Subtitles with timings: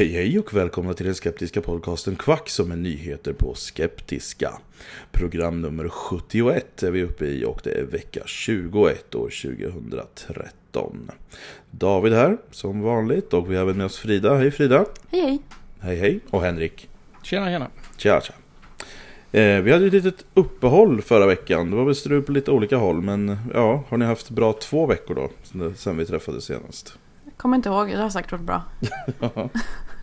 [0.00, 4.52] Hej hej och välkomna till den skeptiska podcasten Kvack som är nyheter på skeptiska.
[5.12, 11.10] Program nummer 71 är vi uppe i och det är vecka 21 år 2013.
[11.70, 14.36] David här som vanligt och vi har även med oss Frida.
[14.36, 14.84] Hej Frida!
[15.10, 15.38] Hej hej.
[15.80, 16.20] Hej hej!
[16.30, 16.88] Och Henrik.
[17.22, 17.70] Tjena tjena.
[17.96, 18.34] Tja tja!
[19.40, 21.70] Eh, vi hade ett litet uppehåll förra veckan.
[21.70, 24.86] Det var väl strul på lite olika håll men ja, har ni haft bra två
[24.86, 25.30] veckor då?
[25.76, 26.98] Sen vi träffades senast?
[27.40, 28.62] Kommer inte ihåg, det har säkert varit bra.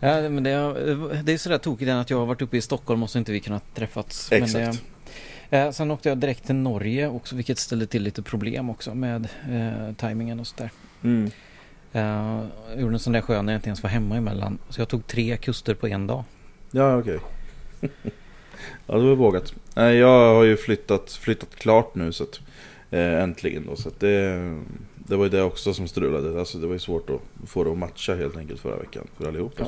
[0.00, 3.02] Ja, men det, är- det är sådär tokigt att jag har varit uppe i Stockholm
[3.02, 4.30] och så inte vi kunnat träffats.
[4.30, 4.82] Men Exakt.
[5.50, 8.94] det, eh, sen åkte jag direkt till Norge också vilket ställde till lite problem också
[8.94, 10.70] med eh, tajmingen och sådär.
[11.02, 11.30] Mm.
[11.92, 12.02] Eh,
[12.70, 14.58] jag gjorde en sån där sjö när jag inte ens var hemma emellan.
[14.68, 16.24] Så jag tog tre kuster på en dag.
[16.70, 17.18] Ja, okej.
[18.86, 19.54] ja, det var vågat.
[19.74, 22.40] Nej, jag har ju flyttat, flyttat klart nu så att,
[22.90, 23.76] eh, äntligen då.
[23.76, 24.38] Så att det,
[25.08, 26.38] det var ju det också som strulade.
[26.38, 27.20] Alltså det var ju svårt att
[27.50, 29.54] få det att matcha helt enkelt förra veckan för allihopa.
[29.58, 29.66] Ja.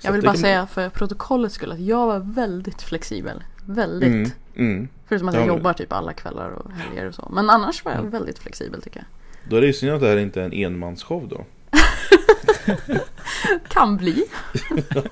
[0.00, 3.42] Jag vill bara kan- säga för protokollets skull att jag var väldigt flexibel.
[3.66, 4.08] Väldigt.
[4.08, 4.88] Mm, mm.
[5.08, 7.28] Förutom att Ja, jag men- jobbar typ alla kvällar och helger och så.
[7.32, 8.10] Men annars var jag Mm.
[8.12, 9.06] väldigt flexibel tycker jag.
[9.50, 11.44] Då är det ju synd att det här inte är en enmansshow då.
[13.68, 14.24] Kan bli.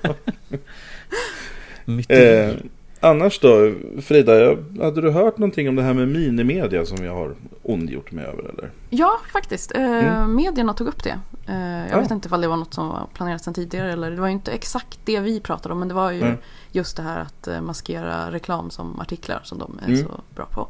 [1.85, 2.49] Myteri.
[2.49, 2.55] Eh,
[3.03, 7.35] annars då, Frida, hade du hört någonting om det här med minimedia som jag har
[7.63, 8.71] ondgjort mig över eller?
[8.89, 9.71] Ja, faktiskt.
[9.75, 10.35] Eh, Mm.
[10.35, 11.19] Medierna tog upp det.
[11.47, 11.99] Eh, jag Ja.
[11.99, 13.91] vet inte ifall det var något som var planerat sedan tidigare.
[13.91, 15.79] Eller det var inte exakt det vi pratade om.
[15.79, 16.37] Men det var ju Mm.
[16.71, 20.03] just det här att eh, maskera reklam som artiklar som de är Mm.
[20.05, 20.67] så bra på.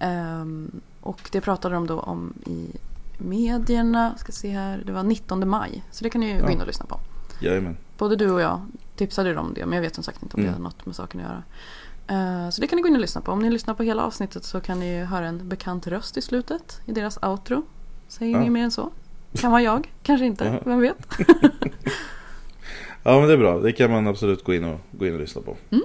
[0.00, 2.66] Ehm, och det pratade de då om i
[3.18, 4.14] medierna.
[4.18, 4.82] Ska se här.
[4.86, 5.84] Det var 19 maj.
[5.90, 6.50] Så det kan ni ju gå Ja.
[6.50, 7.00] in och lyssna på.
[7.40, 7.76] Jajamän.
[7.98, 8.60] Både du och jag
[8.98, 9.66] tipsade ju om det.
[9.66, 10.52] Men jag vet som sagt inte om det Mm.
[10.62, 11.42] hade något med saken att göra.
[12.44, 13.32] Eh, Så det kan ni gå in och lyssna på.
[13.32, 16.80] Om ni lyssnar på hela avsnittet så kan ni höra en bekant röst i slutet
[16.86, 17.62] i deras outro.
[18.08, 18.40] Säger Ja.
[18.40, 18.90] ni mer än så?
[19.34, 20.60] Kan vara jag, kanske inte, Ja.
[20.64, 20.96] vem vet?
[23.02, 25.20] Ja men det är bra, det kan man absolut gå in och, gå in och
[25.20, 25.56] lyssna på.
[25.70, 25.82] Mm.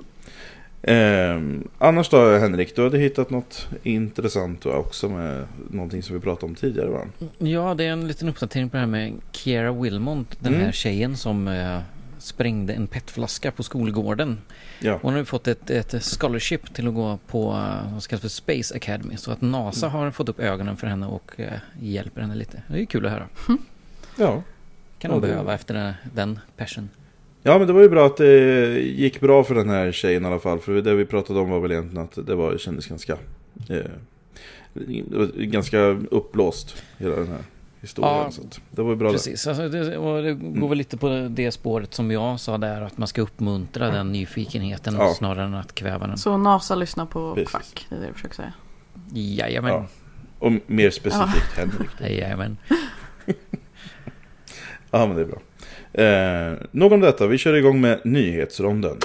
[0.82, 6.22] Ehm, annars då Henrik, du hade hittat något intressant va, också med någonting som vi
[6.22, 7.00] pratade om tidigare va?
[7.38, 10.36] Ja, det är en liten uppdatering på det här med Kiera Wilmont.
[10.40, 10.66] Den Mm.
[10.66, 11.80] här tjejen som eh,
[12.24, 14.38] sprängde en petflaska på skolgården.
[14.80, 18.22] Ja, Hon har ju fått ett, ett scholarship till att gå på eh, vad kallas
[18.22, 19.18] för Space Academy.
[19.18, 22.62] Så att NASA har fått upp ögonen för henne och eh, hjälper henne lite.
[22.68, 23.28] Det är ju kul att höra.
[24.18, 24.44] ja.
[25.00, 26.90] Kan Ja, hon det- behöva efter den, den passion.
[27.44, 30.28] ja men det var ju bra att det gick bra för den här tjejen i
[30.28, 30.60] alla fall.
[30.60, 33.14] För det vi pratade om var väl egentligen att det var, kändes ganska,
[33.70, 33.78] eh,
[34.74, 35.80] det ganska
[36.12, 37.42] uppblåst hela den här
[37.84, 38.14] historien.
[38.18, 39.12] Ja, så att det var ju bra.
[39.12, 40.70] Precis, alltså det, och det går Mm.
[40.70, 42.82] väl lite på det spåret som jag sa där.
[42.82, 45.14] Att man ska uppmuntra den nyfikenheten Ja.
[45.18, 46.18] snarare än att kväva den.
[46.18, 47.52] Så NASA lyssnar på Precis.
[47.52, 48.54] Kvack, det är det du försöker säga.
[49.14, 49.72] Jajamän.
[49.72, 49.86] Ja.
[50.40, 51.90] Och mer specifikt Henrik.
[52.00, 52.06] då.
[52.06, 52.58] Jajamän.
[54.92, 55.42] Ja men det är bra.
[56.04, 58.98] Eh, nog om detta, vi kör igång med nyhetsronden.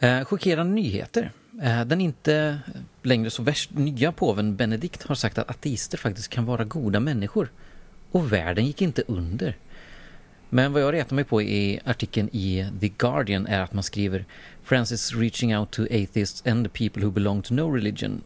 [0.00, 1.30] Eh, chockerande nyheter.
[1.62, 2.58] Eh, den inte
[3.02, 7.48] längre så värst nya påven Benedikt har sagt att ateister faktiskt kan vara goda människor.
[8.10, 9.56] Och världen gick inte under.
[10.48, 14.24] Men vad jag retar mig på i artikeln i The Guardian är att man skriver
[14.62, 18.22] Francis reaching out to atheists and the people who belong to no religion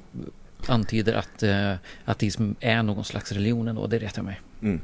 [0.66, 1.74] antyder att eh,
[2.04, 4.40] ateism är någon slags religion ändå, det retar mig.
[4.62, 4.80] Mm.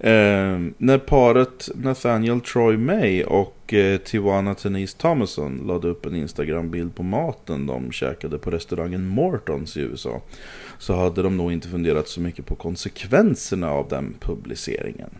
[0.00, 6.94] Eh, när paret Nathaniel Troy May och eh, Tiwana Tenise Thomason lade upp en Instagram-bild
[6.94, 10.22] på maten de käkade på restaurangen Mortons i USA
[10.78, 15.10] så hade de nog inte funderat så mycket på konsekvenserna av den publiceringen.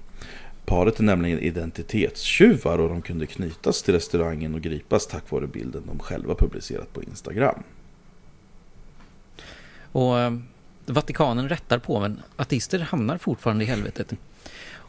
[0.65, 5.83] Paret är nämligen identitetstjuvar och de kunde knytas till restaurangen och gripas tack vare bilden
[5.87, 7.63] de själva publicerat på Instagram.
[9.93, 10.33] Och eh,
[10.87, 14.13] Vatikanen rättar påven, ateister hamnar fortfarande i helvetet.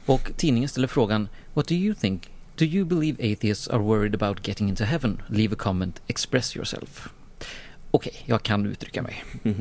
[0.10, 2.32] Och tidningen ställer frågan What do you think?
[2.56, 5.22] Do you believe atheists are worried about getting into heaven?
[5.28, 7.10] Leave a comment, express yourself.
[7.92, 9.24] Okej, okay, jag kan uttrycka mig.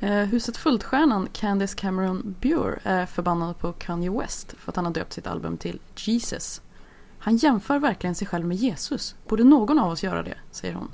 [0.00, 4.92] Eh, huset Fultstjärnan Candice Cameron Bure är förbannad på Kanye West för att han har
[4.92, 6.60] döpt sitt album till Jesus.
[7.18, 9.14] Han jämför verkligen sig själv med Jesus.
[9.28, 10.90] Borde någon av oss göra det, säger hon.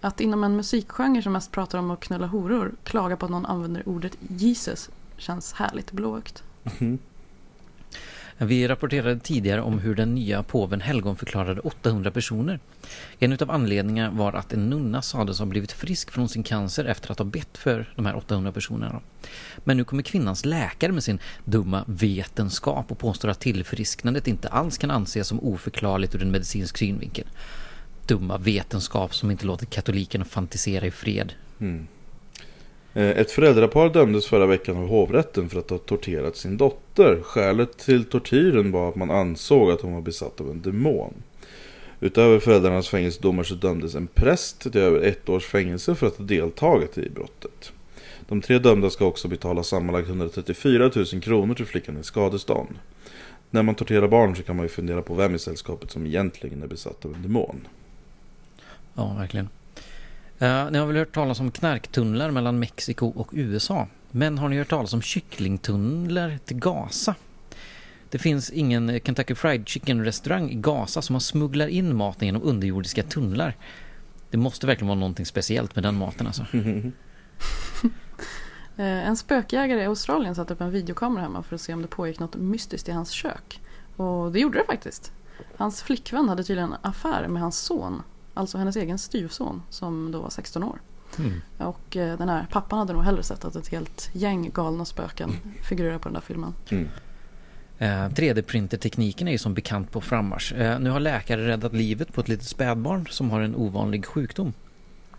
[0.00, 3.46] Att inom en musikgenre som mest pratar om att knulla horor klaga på att någon
[3.46, 6.44] använder ordet Jesus känns härligt blåögt.
[6.80, 6.98] Mm.
[8.40, 12.60] Vi rapporterade tidigare om hur den nya påven helgonförklarade 800 personer.
[13.18, 17.12] En av anledningarna var att en nunna sades ha blivit frisk från sin cancer efter
[17.12, 19.00] att ha bett för de här 800 personerna.
[19.64, 24.78] Men nu kommer kvinnans läkare med sin dumma vetenskap och påstår att tillfrisknandet inte alls
[24.78, 27.26] kan anses som oförklarligt ur en medicinsk synvinkel.
[28.06, 31.32] Dumma vetenskap som inte låter katolikerna fantisera i fred.
[31.60, 31.86] Mm.
[32.98, 37.22] Eh, ett föräldrapar dömdes förra veckan av hovrätten för att ha torterat sin dotter.
[37.22, 41.14] Skälet till tortyren var att man ansåg att hon var besatt av en demon.
[42.00, 46.24] Utöver föräldrarnas fängelsedomar så dömdes en präst till över ett års fängelse för att ha
[46.24, 47.72] deltagit i brottet.
[48.28, 52.74] De tre dömda ska också betala sammanlagt 134 000 kronor till flickan i skadestånd.
[53.50, 56.62] När man torterar barn så kan man ju fundera på vem i sällskapet som egentligen
[56.62, 57.68] är besatt av en demon.
[58.94, 59.48] Ja, verkligen.
[60.42, 63.86] Uh, ni har väl hört talas om knarktunnlar mellan Mexiko och USA.
[64.10, 67.14] Men har ni hört talas om kycklingtunnlar till Gaza?
[68.10, 72.42] Det finns ingen Kentucky Fried Chicken restaurang i Gaza som har smugglar in maten genom
[72.42, 73.56] underjordiska tunnlar.
[74.30, 76.46] Det måste verkligen vara någonting speciellt med den maten alltså.
[78.76, 81.88] Eh, en spökjägare i Australien satte upp en videokamera hemma för att se om det
[81.88, 83.60] pågick något mystiskt i hans kök.
[83.96, 85.12] Och det gjorde det faktiskt.
[85.56, 88.02] Hans flickvän hade tydligen affär med hans son
[88.38, 90.80] Alltså hennes egen styvson som då var 16 år.
[91.18, 91.40] Mm.
[91.58, 95.30] Och eh, den här pappan hade nog hellre sett att ett helt gäng galna spöken
[95.68, 96.54] figurerar på den där filmen.
[96.68, 96.88] Mm.
[97.78, 100.52] Eh, 3D-printertekniken är ju som bekant på frammarsch.
[100.52, 104.52] Eh, nu har läkare räddat livet på ett litet spädbarn som har en ovanlig sjukdom.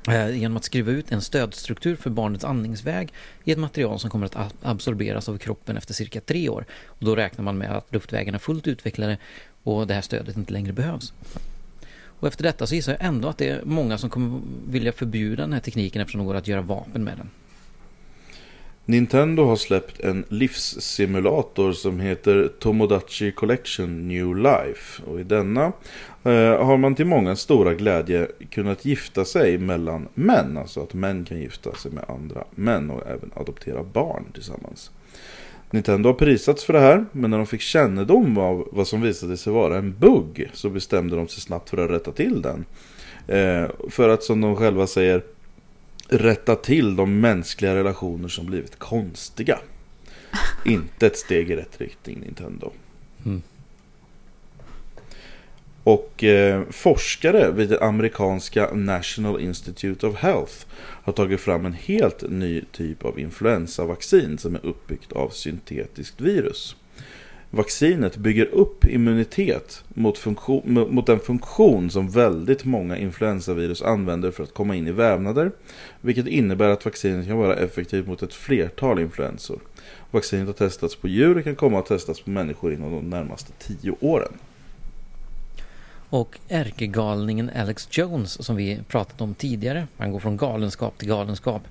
[0.07, 3.13] Eh, genom att skriva ut en stödstruktur för barnets andningsväg
[3.43, 6.65] i ett material som kommer att absorberas av kroppen efter cirka tre år.
[6.85, 9.17] Och då räknar man med att luftvägarna är fullt utvecklade
[9.63, 11.13] och det här stödet inte längre behövs.
[12.19, 15.43] Och efter detta så gissar jag ändå att det är många som kommer vilja förbjuda
[15.43, 17.29] den här tekniken eftersom det går att göra vapen med den.
[18.89, 25.03] Nintendo har släppt en livssimulator som heter Tomodachi Collection New Life.
[25.03, 25.65] Och i denna
[26.23, 30.57] eh, har man till många stora glädje kunnat gifta sig mellan män.
[30.57, 34.91] Alltså att män kan gifta sig med andra män och även adoptera barn tillsammans.
[35.71, 39.37] Nintendo har prisats för det här, men när de fick kännedom av vad som visade
[39.37, 42.65] sig vara en bugg så bestämde de sig snabbt för att rätta till den.
[43.27, 45.23] Eh, för att som de själva säger
[46.07, 49.59] rätta till de mänskliga relationer som blivit konstiga.
[50.65, 52.71] Inte ett steg i rätt riktning Nintendo.
[53.25, 53.41] Mm.
[55.89, 62.29] Och eh, forskare vid det amerikanska National Institute of Health har tagit fram en helt
[62.29, 66.75] ny typ av influensavaccin som är uppbyggt av syntetiskt virus.
[67.49, 74.43] Vaccinet bygger upp immunitet mot, funktion, mot den funktion som väldigt många influensavirus använder för
[74.43, 75.51] att komma in i vävnader,
[76.01, 79.59] vilket innebär att vaccinet kan vara effektivt mot ett flertal influensor.
[80.11, 83.51] Vaccinet har testats på djur och kan komma att testas på människor inom de närmaste
[83.59, 84.33] tio åren.
[86.09, 91.61] Och ärkegalningen Alex Jones som vi pratat om tidigare, han går från galenskap till galenskap.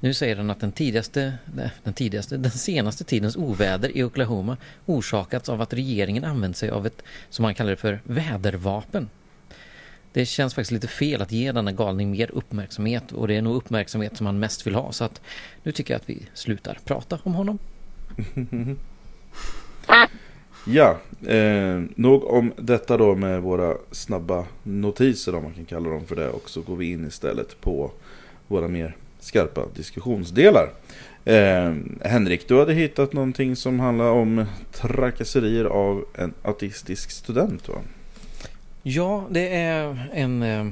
[0.00, 1.34] Nu säger han att den tidigaste,
[1.82, 6.86] den tidigaste, den senaste tidens oväder i Oklahoma orsakats av att regeringen använt sig av
[6.86, 9.08] ett, som han kallar det för, vädervapen.
[10.12, 13.56] Det känns faktiskt lite fel att ge denna galning mer uppmärksamhet och det är nog
[13.56, 15.20] uppmärksamhet som han mest vill ha så att
[15.62, 17.58] nu tycker jag att vi slutar prata om honom.
[20.70, 20.96] Ja,
[21.26, 26.16] eh, nog om detta då med våra snabba notiser om man kan kalla dem för
[26.16, 26.28] det.
[26.28, 27.90] Och så går vi in istället på
[28.46, 30.70] våra mer skarpa diskussionsdelar.
[31.24, 37.74] Eh, Henrik, du hade hittat någonting som handlar om trakasserier av en ateistisk student va?
[38.82, 40.66] Ja, det är en eh,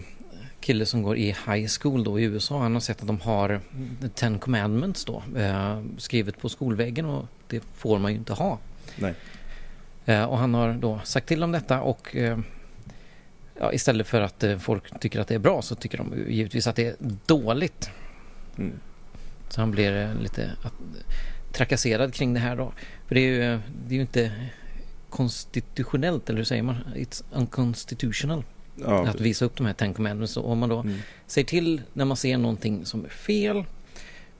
[0.60, 2.58] kille som går i high school då i USA.
[2.58, 3.60] Han har sett att de har
[4.14, 8.58] Ten Commandments då eh, skrivet på skolväggen och det får man ju inte ha.
[8.96, 9.14] Nej.
[10.06, 12.38] Eh, och han har då sagt till om detta och eh,
[13.60, 16.66] ja, istället för att eh, folk tycker att det är bra så tycker de givetvis
[16.66, 16.96] att det är
[17.26, 17.90] dåligt.
[18.58, 18.72] Mm.
[19.48, 20.50] Så han blir lite
[21.52, 22.72] trakasserad kring det här då.
[23.06, 24.32] För det är ju, det är ju inte
[25.10, 26.76] konstitutionellt, eller hur säger man?
[26.94, 28.44] It's unconstitutional.
[28.74, 30.32] Ja, att visa upp de här Ten Commandments.
[30.32, 30.98] Så om man då Mm.
[31.26, 33.64] säger till när man ser någonting som är fel,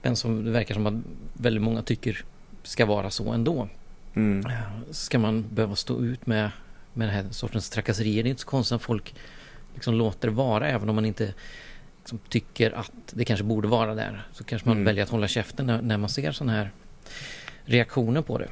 [0.01, 0.93] men som det verkar som att
[1.33, 2.25] väldigt många tycker
[2.63, 3.69] ska vara så ändå.
[4.17, 4.43] Mm.
[4.91, 6.51] Ska man behöva stå ut med,
[6.93, 8.23] med den här sortens trakasserier?
[8.23, 9.15] Det är inte så konstigt att folk
[9.73, 11.33] liksom låter det vara, även om man inte
[11.99, 14.27] liksom tycker att det kanske borde vara där.
[14.31, 14.85] Så kanske man Mm.
[14.85, 16.71] väljer att hålla käften när, när man ser sådana här
[17.65, 18.47] reaktioner på det.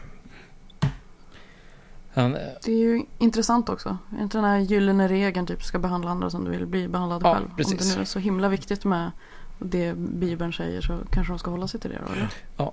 [2.13, 3.98] Han, Det är ju intressant också.
[4.17, 7.22] Är inte den här gyllene regeln typ ska behandla andra som du vill bli behandlad
[7.25, 7.45] Ja, själv?
[7.50, 7.89] Om precis.
[7.89, 9.12] det nu är så himla viktigt med
[9.60, 12.27] det Bibeln säger så kanske de ska hålla sig till det då, eller?
[12.57, 12.69] Eh,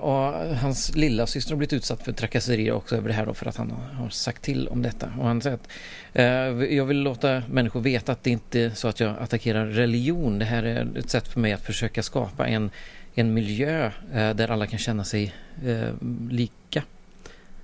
[0.00, 3.46] och hans lilla syster har blivit utsatt för trakasserier också över det här då för
[3.46, 5.12] att han har sagt till om detta.
[5.18, 5.68] Och han säger att
[6.12, 10.38] eh, jag vill låta människor veta att det inte är så att jag attackerar religion.
[10.38, 12.70] Det här är ett sätt för mig att försöka skapa en,
[13.14, 15.34] en miljö eh, där alla kan känna sig
[15.66, 15.92] eh,
[16.30, 16.82] lika.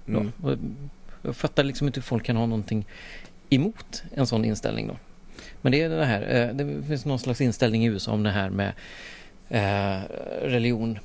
[0.09, 0.33] Mm.
[0.42, 0.57] Och
[1.23, 2.87] jag fattar liksom inte hur folk kan ha någonting
[3.50, 4.97] emot en sån inställning då.
[5.62, 8.30] Men det är det här, eh, det finns någon slags inställning i USA om det
[8.30, 8.73] här med
[9.49, 10.02] eh,
[10.42, 10.99] religion.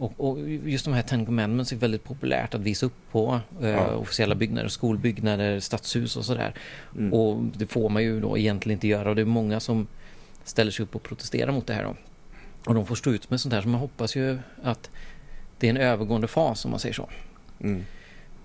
[0.00, 3.68] Och, och just de här Ten Commandments är väldigt populärt att visa upp på eh,
[3.68, 3.94] Ja.
[3.94, 6.54] officiella byggnader, skolbyggnader, stadshus och sådär.
[6.98, 7.12] Mm.
[7.12, 9.86] Och det får man ju då egentligen inte göra och det är många som
[10.44, 11.94] ställer sig upp och protesterar mot det här då.
[12.66, 14.90] Och de får stå ut med sånt här så man hoppas ju att
[15.58, 17.08] det är en övergående fas om man säger så.
[17.60, 17.84] Mm.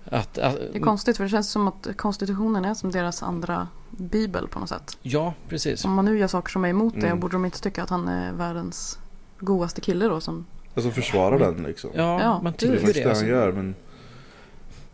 [0.04, 3.68] Att, att, Det är konstigt för det känns som att konstitutionen är som deras andra
[3.90, 4.98] bibel på något sätt.
[5.02, 5.84] Ja, precis.
[5.84, 7.20] Om man nu gör saker som är emot det Mm.
[7.20, 8.98] borde de inte tycka att han är världens
[9.38, 10.46] godaste kille då som
[10.76, 11.90] Alltså försvara den liksom.
[11.94, 13.00] Ja, Ja, man det det tycker är det.
[13.02, 13.74] det Alltså, han gör men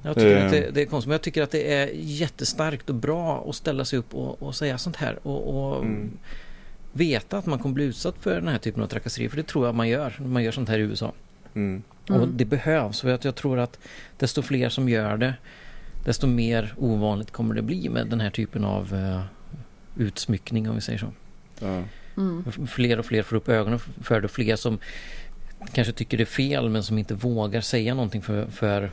[0.03, 0.45] jag tycker Eh.
[0.45, 3.55] att det, det är konstigt, men jag tycker att det är jättestarkt och bra att
[3.55, 5.19] ställa sig upp och, och säga sånt här.
[5.27, 6.11] Och, och Mm.
[6.93, 9.29] veta att man kommer bli utsatt för den här typen av trakasserier.
[9.31, 11.13] För det tror jag man gör när man gör sånt här i USA.
[11.55, 11.83] mm.
[12.09, 12.37] Och Mm.
[12.37, 13.01] det behövs.
[13.01, 13.79] För att jag tror att
[14.19, 15.35] desto fler som gör det,
[16.05, 19.23] desto mer ovanligt kommer det bli med den här typen av eh,
[19.97, 21.07] utsmyckning om vi säger så.
[21.61, 21.83] Ja.
[22.17, 22.45] mm.
[22.67, 24.29] Fler och fler får upp ögonen för det.
[24.29, 24.79] Fler som
[25.73, 28.91] kanske tycker det är fel men som inte vågar säga någonting för, för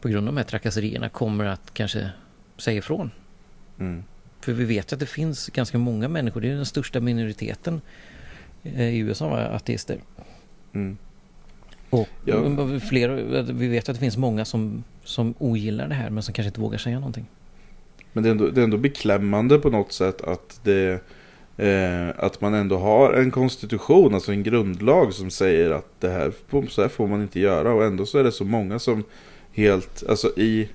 [0.00, 2.10] på grund av de här trakasserierna kommer att kanske
[2.56, 3.10] säga ifrån.
[3.78, 4.04] Mm.
[4.40, 7.80] För vi vet att det finns ganska många människor, det är den största minoriteten
[8.62, 9.98] eh, i USA, va, ateister.
[10.72, 10.96] Mm.
[11.90, 12.80] Och Ja.
[12.88, 13.08] fler,
[13.52, 16.60] vi vet att det finns många som, som ogillar det här men som kanske inte
[16.60, 17.26] vågar säga någonting.
[18.12, 21.02] Men det är, ändå, det är ändå beklämmande på något sätt att det
[21.58, 26.32] eh, att man ändå har en konstitution, alltså en grundlag som säger att det här,
[26.68, 29.04] så här får man inte göra och ändå så är det så många som
[29.52, 30.68] helt, alltså i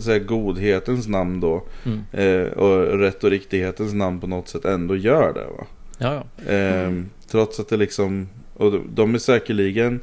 [0.00, 2.00] säga, godhetens namn då Mm.
[2.12, 5.66] eh, och rätt och riktighetens namn på något sätt ändå gör det va.
[5.98, 6.52] Ja, ja.
[6.52, 6.92] Eh,
[7.30, 10.00] Trots att det liksom, och de- de är säkerligen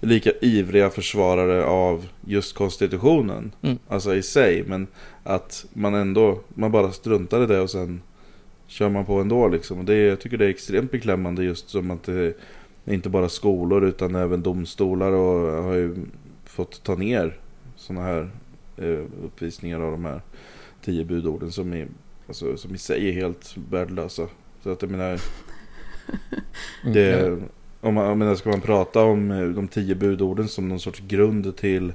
[0.00, 3.52] lika ivriga försvarare av just konstitutionen.
[3.62, 3.78] Mm.
[3.88, 4.64] Alltså i sig.
[4.66, 4.86] Men
[5.24, 8.00] att man ändå, man bara struntar i det och sen
[8.66, 9.78] kör man på ändå liksom.
[9.78, 12.34] Och det, jag tycker det är extremt beklämmande just som att det
[12.84, 15.96] inte bara skolor utan även domstolar och har ju
[16.44, 17.38] fått ta ner
[17.76, 18.30] sådana här
[18.76, 20.20] eh, uppvisningar av de här
[20.84, 21.88] tio budorden som, är,
[22.26, 24.28] alltså, som i sig är helt värdelösa.
[24.62, 25.20] Så att jag menar,
[26.82, 26.94] Mm.
[26.94, 27.38] det,
[27.80, 31.00] om man, jag menar, ska man prata om eh, de tio budorden som någon sorts
[31.08, 31.92] grund till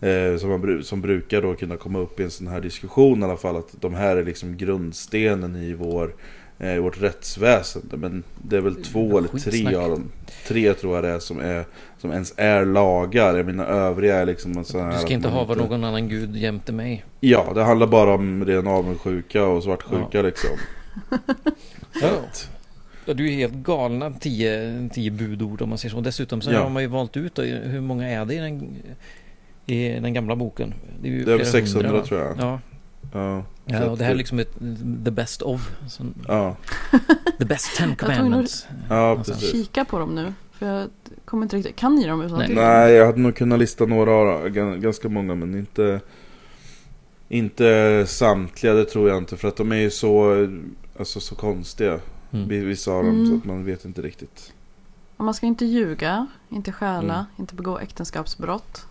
[0.00, 3.24] eh, som, man, som brukar då kunna komma upp i en sån här diskussion i
[3.24, 6.14] alla fall att de här är liksom grundstenen i vår
[6.58, 10.12] eh, vårt rättsväsende men det är väl två eller tre av dem
[10.46, 11.64] tre tror jag det är som är
[11.98, 15.28] som ens är lagar jag menar övriga är liksom en sån här Du ska inte
[15.28, 17.04] man ha vad någon annan gud jämte mig.
[17.20, 20.22] Ja det handlar bara om ren avundsjuka och svartsjuka Ja.
[20.22, 20.50] liksom.
[23.06, 26.00] Ja, du är helt galna tio, tio budord om man säger så.
[26.00, 26.62] Dessutom så Ja.
[26.62, 28.76] har man ju valt ut då, hur många är det i den,
[29.72, 30.74] i den gamla boken?
[31.02, 32.34] Det är, ju Det är över flera 600 hundra, tror jag.
[32.38, 32.60] Ja,
[33.12, 34.58] Ja, ja och det här är liksom ett
[35.04, 35.70] the best of.
[35.88, 36.56] Så, Ja,
[37.38, 38.66] the best ten commandments.
[38.88, 39.52] ja precis.
[39.52, 40.32] Kika på dem nu.
[40.52, 40.88] För jag
[41.24, 41.76] kommer inte riktigt...
[41.76, 42.54] Kan ni dem utan Nej.
[42.54, 44.48] Nej, jag hade nog kunnat lista några, av
[44.78, 46.00] ganska många, men inte
[47.28, 49.36] Inte samtliga, det tror jag inte.
[49.36, 50.46] För att de är ju så,
[50.98, 51.98] alltså, så konstiga.
[52.32, 52.48] Mm.
[52.48, 53.26] Vi- Vissa av dem, Mm.
[53.30, 54.52] så att man vet inte riktigt.
[55.16, 57.24] Och Man ska inte ljuga, inte stjäla, Mm.
[57.38, 58.86] inte begå äktenskapsbrott.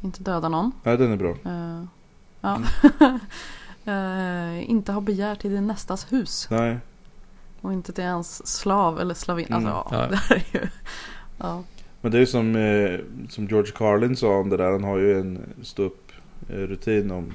[0.00, 0.72] Inte döda någon.
[0.82, 1.30] Nej, den är bra.
[1.30, 1.84] Eh,
[2.40, 2.60] ja.
[3.00, 3.18] Mm.
[3.84, 6.48] Eh, inte ha begär till din nästas hus.
[6.50, 6.78] Nej,
[7.60, 9.46] Och inte till ens slav eller slavin.
[9.52, 9.66] Mm.
[9.66, 10.08] Alltså, Ja.
[10.10, 10.16] ja.
[10.28, 10.68] det är ju...
[11.38, 11.62] Ja.
[12.00, 14.70] men det är ju som, eh, som George Carlin sa om det där.
[14.70, 16.12] Han har ju en ståupp
[16.48, 17.32] eh, rutin om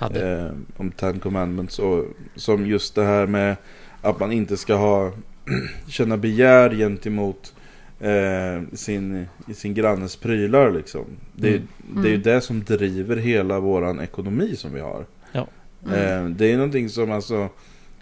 [0.00, 1.78] eh, om Ten Commandments.
[1.78, 2.04] Och,
[2.36, 3.56] som just det här med
[4.02, 5.12] att man inte ska ha
[5.86, 7.54] känna begär gentemot
[8.02, 10.70] eh, sin, i sin grannes prylar.
[10.70, 11.04] Liksom.
[11.32, 11.66] Det, Mm.
[11.94, 12.22] det är ju Mm.
[12.22, 15.06] det som driver hela våran ekonomi som vi har.
[15.32, 15.46] Ja.
[15.86, 15.94] Mm.
[16.26, 17.48] Eh, det är någonting som alltså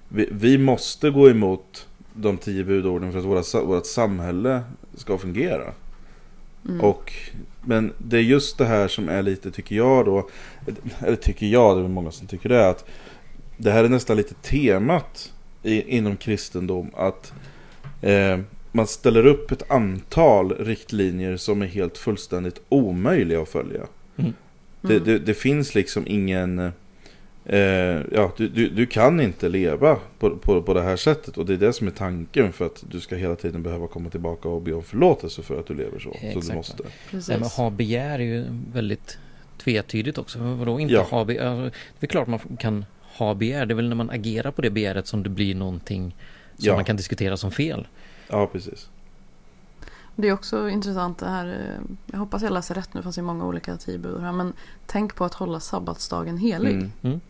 [0.08, 4.60] vi, vi måste gå emot de tio budorden för att våra, vårt samhälle
[4.94, 5.72] ska fungera.
[6.68, 6.80] Mm.
[6.80, 7.12] Och,
[7.64, 10.28] men det är just det här som är lite, tycker jag då,
[11.00, 12.84] eller tycker jag, det är många som tycker det, att
[13.56, 17.32] det här är nästan lite temat i, inom kristendom, att
[18.00, 18.38] eh,
[18.72, 23.80] man ställer upp ett antal riktlinjer som är helt fullständigt omöjliga att följa.
[24.16, 24.32] Mm.
[24.80, 25.04] Det, Mm.
[25.04, 26.72] det, det finns liksom ingen...
[27.44, 27.58] Eh,
[28.12, 31.52] ja, du, du, du kan inte leva på, på, på det här sättet och det
[31.52, 34.62] är det som är tanken för att du ska hela tiden behöva komma tillbaka och
[34.62, 36.10] be om förlåtelse för att du lever så.
[36.20, 36.48] Så Exakt.
[36.48, 36.82] du måste.
[37.10, 39.18] Nej, men ha begär är ju väldigt
[39.58, 40.38] tvetydigt också.
[40.38, 41.02] Vadå inte Ja.
[41.02, 41.46] ha begär?
[41.46, 42.84] Alltså, det är klart man kan
[43.16, 43.66] ha begär.
[43.66, 46.16] Det är väl när man agerar på det begäret som det blir någonting
[46.56, 46.74] som Ja.
[46.74, 47.86] man kan diskutera som fel.
[48.30, 48.88] Ja, precis.
[50.16, 51.46] Det är också intressant det här.
[51.46, 52.98] eh, Jag hoppas jag läser rätt nu.
[53.00, 54.32] Det fanns ju många olika tibur här.
[54.32, 54.52] Men
[54.86, 56.90] tänk på att hålla sabbatsdagen helig.
[57.02, 57.20] Mm.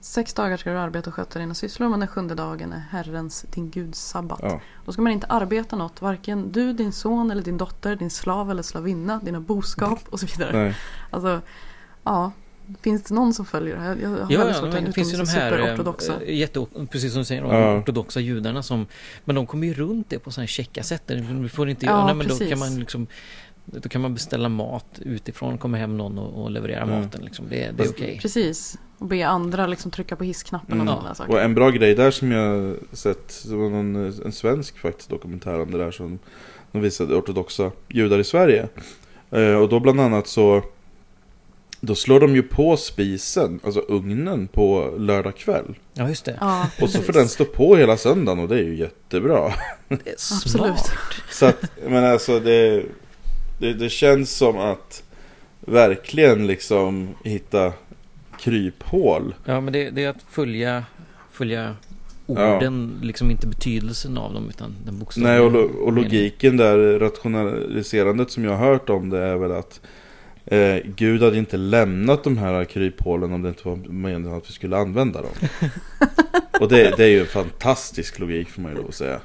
[0.00, 1.88] Sex dagar ska du arbeta och sköta dina sysslor.
[1.88, 4.40] Men den sjunde dagen är Herrens, din Guds sabbat.
[4.42, 4.60] Ja.
[4.84, 6.02] Då ska man inte arbeta något.
[6.02, 10.26] Varken du, din son eller din dotter, din slav eller slavinna, dina boskap och så
[10.26, 10.52] vidare.
[10.62, 10.76] Nej.
[11.10, 11.40] Alltså,
[12.04, 12.32] ja.
[12.82, 13.96] Finns det någon som följer det här?
[14.02, 17.18] Jag har Ja, ja men det finns ju de här eh, eh, jätte, precis som
[17.20, 17.78] du säger, de Ja.
[17.78, 18.86] ortodoxa judarna som
[19.24, 21.02] Men de kommer ju runt det på sådana här checka sätt.
[21.06, 22.48] Du får inte Ja, göra, nej, men då precis.
[22.48, 23.06] kan man liksom
[23.64, 27.00] Då kan man beställa mat utifrån, kommer hem någon och, och levererar Mm.
[27.00, 27.46] maten liksom.
[27.48, 28.18] Det, det är okej.
[28.22, 28.78] Precis.
[28.98, 30.94] Och be andra liksom trycka på hissknappen Mm.
[30.94, 31.32] och saker.
[31.32, 35.60] Och en bra grej där som jag sett, det var någon, en svensk faktiskt dokumentär
[35.60, 36.18] om det där som
[36.72, 38.68] de visade ortodoxa judar i Sverige.
[39.30, 40.62] Eh, och då bland annat så
[41.80, 45.74] då slår de ju på spisen, alltså ugnen, på lördag kväll.
[45.94, 46.36] Ja just det.
[46.40, 49.52] Ja, Och så får den stå på hela söndagen och det är ju jättebra.
[49.88, 50.78] det är Absolut.
[50.78, 50.92] smart.
[51.30, 52.82] Så att, men alltså det,
[53.60, 55.02] det, det känns som att
[55.60, 57.72] verkligen liksom hitta
[58.40, 59.34] kryphål.
[59.44, 60.84] Ja men det, det är att följa
[61.32, 61.76] Följa
[62.26, 65.94] orden, liksom inte betydelsen av dem utan den bokstavliga Nej, och, lo- och meningen.
[65.94, 69.80] logiken där, rationaliserandet som jag har hört om det är väl att
[70.50, 74.52] eh, Gud hade inte lämnat de här kryphålen om det inte var meningen att vi
[74.52, 75.30] skulle använda dem.
[76.60, 79.20] och det, det är ju en fantastisk logik får man ju lov att säga.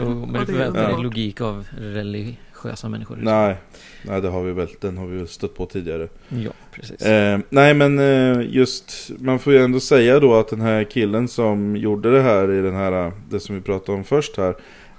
[0.00, 1.02] Jo, men Ja, det förväntar dig underbart.
[1.02, 3.18] logik av religiösa människor.
[3.20, 3.56] Nej,
[4.02, 6.08] nej det har vi väl, den har vi väl stött på tidigare.
[6.28, 7.02] Ja, precis.
[7.02, 11.28] Eh, nej men eh, just, man får ju ändå säga då att den här killen
[11.28, 14.54] som gjorde det här i den här, det som vi pratade om först här.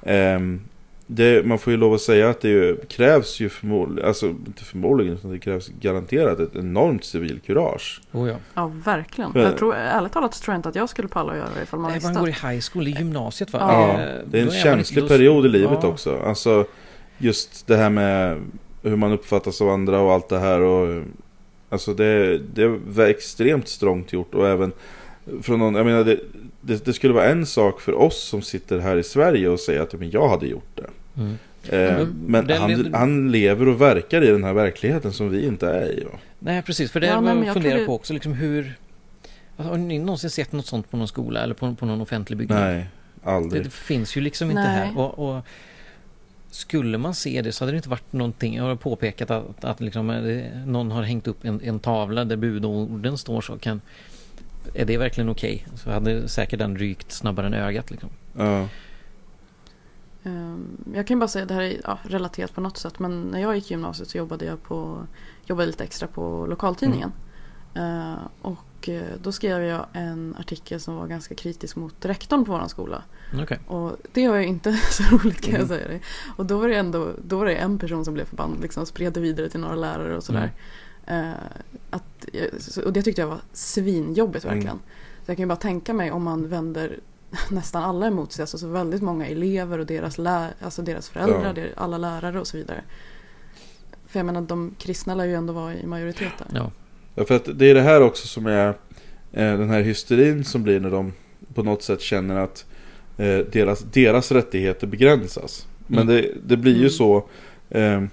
[0.06, 0.62] ehm,
[1.10, 4.64] det, man får ju lov att säga att det ju, krävs ju förmodligen, alltså inte
[4.64, 8.02] förmodligen, utan det krävs garanterat ett enormt civilkurage.
[8.12, 8.36] Oh, ja.
[8.54, 9.34] Ja, verkligen.
[9.34, 11.48] För- Jag tror, ärligt talat så tror jag inte att jag skulle palla att göra
[11.56, 12.14] det ifall man Nej, visste.
[12.14, 13.60] man går i high school, i gymnasiet va?
[13.62, 14.00] Ja.
[14.00, 15.88] Ja, Eh, det är en känslig då- period i livet ja.
[15.88, 16.18] också.
[16.26, 16.66] Alltså
[17.18, 18.42] just det här med
[18.84, 20.62] hur man uppfattas av andra och allt det här.
[20.62, 21.04] Och,
[21.70, 24.72] alltså det, det var extremt strångt gjort och även
[25.42, 26.20] från någon, jag menar det,
[26.62, 29.82] det, det skulle vara en sak för oss som sitter här i Sverige och säga
[29.84, 30.86] att men jag hade gjort det.
[31.18, 31.38] Mm.
[31.70, 35.68] Eh, men Den- han, han lever och verkar i den här verkligheten som vi inte
[35.70, 36.04] är i.
[36.04, 36.20] Va?
[36.40, 36.92] Nej, precis.
[36.92, 38.74] För det Ja, jag funderar det- på också, liksom hur...
[39.58, 42.38] Alltså, har ni någonsin sett något sånt på någon skola eller på, på någon offentlig
[42.38, 42.60] byggnad?
[42.62, 42.86] Nej,
[43.24, 43.64] Det, aldrig.
[43.64, 44.72] det finns ju liksom inte Nej.
[44.88, 44.98] här.
[44.98, 45.44] Och, och
[46.50, 48.56] skulle man se det så hade det inte varit någonting.
[48.56, 52.26] Jag har påpekat att, att liksom, eh, det, någon har hängt upp en, en tavla
[52.26, 53.58] där budorden står så.
[53.58, 53.82] Kan,
[54.74, 55.66] är det verkligen okej?
[55.76, 57.92] Så hade säkert den rykt snabbare än ögat.
[57.92, 58.10] Liksom.
[58.38, 58.68] Ja.
[60.28, 63.40] Ehm, Jag kan bara säga, det här är ja, relaterat på något sätt, men när
[63.42, 65.08] jag gick i gymnasiet så jobbade jag på,
[65.46, 67.12] jobbade lite extra på lokaltidningen.
[67.74, 68.12] Mm.
[68.12, 72.52] Eh, och eh, då skrev jag en artikel som var ganska kritisk mot rektorn på
[72.52, 73.04] vår skola.
[73.44, 73.60] Okej.
[73.68, 75.68] Och det var ju inte så roligt kan jag Mm.
[75.68, 76.02] säga dig.
[76.38, 78.88] Och då var det ändå då var det en person som blev förbannad liksom, och
[78.88, 80.52] spred det vidare till några lärare och sådär.
[81.06, 81.32] Eh,
[81.90, 82.26] att,
[82.60, 84.56] så- och det tyckte jag var svinjobbigt Mm.
[84.56, 84.80] verkligen.
[85.26, 87.00] Så jag kan ju bara tänka mig om man vänder
[87.52, 88.44] nästan alla emot sig.
[88.44, 91.64] Alltså så väldigt många elever och deras, lä- alltså deras föräldrar, Ja.
[91.84, 92.82] alla lärare och så vidare.
[94.08, 96.48] För jag menar de kristna lär ju ändå vara i majoritet där.
[96.60, 96.72] Ja.
[97.16, 100.64] Ja, för att det är det här också som är eh, den här hysterin som
[100.64, 101.14] blir när de
[101.54, 102.66] på något sätt känner att
[103.18, 105.68] eh, deras, deras rättigheter begränsas.
[105.88, 106.16] Men Mm.
[106.16, 106.90] det, det blir ju Mm.
[106.90, 107.26] så
[107.70, 108.04] eh,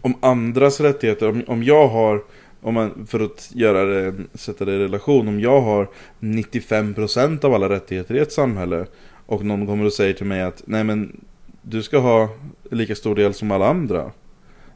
[0.00, 2.22] om andras rättigheter, om, om jag har
[2.66, 5.88] om man, för att göra det, sätta det i relation, om jag har
[6.20, 8.86] 95% av alla rättigheter i ett samhälle
[9.26, 11.20] och någon kommer och säger till mig att nej men
[11.62, 12.28] du ska ha
[12.70, 14.10] lika stor del som alla andra.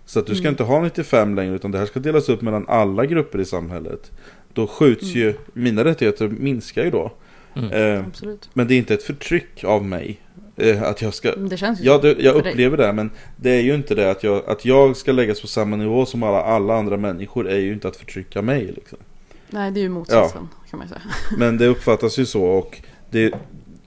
[0.07, 0.53] Så att du ska Mm.
[0.53, 4.12] inte ha 95 längre utan det här ska delas upp mellan alla grupper i samhället.
[4.53, 5.16] Då skjuts Mm.
[5.18, 7.12] ju, mina rättigheter minskar ju då.
[7.57, 7.70] Mm.
[7.70, 8.50] Eh, Absolut.
[8.53, 10.20] men det är inte ett förtryck av mig.
[10.61, 11.33] Eh, att jag ska...
[11.37, 12.53] Men Det känns ju Ja, det, jag för dig.
[12.53, 15.46] upplever det, men det är ju inte det att jag, att jag ska läggas på
[15.46, 18.99] samma nivå som alla, alla andra människor är ju inte att förtrycka mig liksom.
[19.51, 21.01] Nej, det är ju motsatsen kan man säga.
[21.38, 22.79] Men det uppfattas ju så och
[23.11, 23.33] det,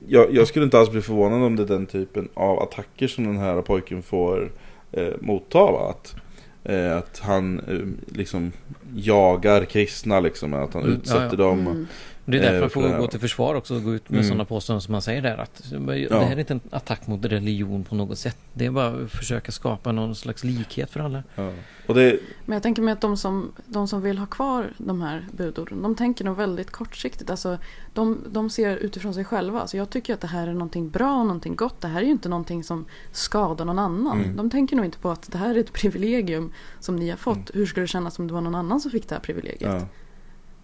[0.07, 3.23] jag, jag skulle inte alls bli förvånad om det är den typen av attacker som
[3.23, 4.51] den här pojken får
[4.91, 5.59] eh, motta.
[5.59, 5.89] Va?
[5.89, 6.15] Att,
[6.63, 8.51] eh, att han eh, liksom
[8.95, 11.35] jagar kristna liksom, att han Mm, utsätter ja, ja.
[11.37, 11.59] dem.
[11.59, 11.87] Mm.
[12.25, 14.09] Det är därför Eh, man för det får gå till försvar också och gå ut
[14.09, 14.27] med Mm.
[14.27, 15.37] sådana påståenden som man säger där.
[15.37, 15.63] Att
[16.09, 18.37] det här är inte en attack mot religion på något sätt.
[18.53, 21.23] Det är bara att försöka skapa någon slags likhet för alla.
[21.35, 21.51] Ja.
[21.87, 25.01] Och det, Men jag tänker mig att de som, de som vill ha kvar de
[25.01, 27.29] här budorden, de tänker nog väldigt kortsiktigt.
[27.29, 27.57] Alltså,
[27.93, 29.61] de, de ser utifrån sig själva.
[29.61, 31.81] Alltså, jag tycker att det här är någonting bra och någonting gott.
[31.81, 34.21] Det här är ju inte någonting som skadar någon annan.
[34.21, 34.35] Mm.
[34.35, 37.35] De tänker nog inte på att det här är ett privilegium som ni har fått.
[37.35, 37.47] Mm.
[37.53, 39.61] Hur skulle det kännas om det var någon annan som fick det här privilegiet?
[39.61, 39.87] ja.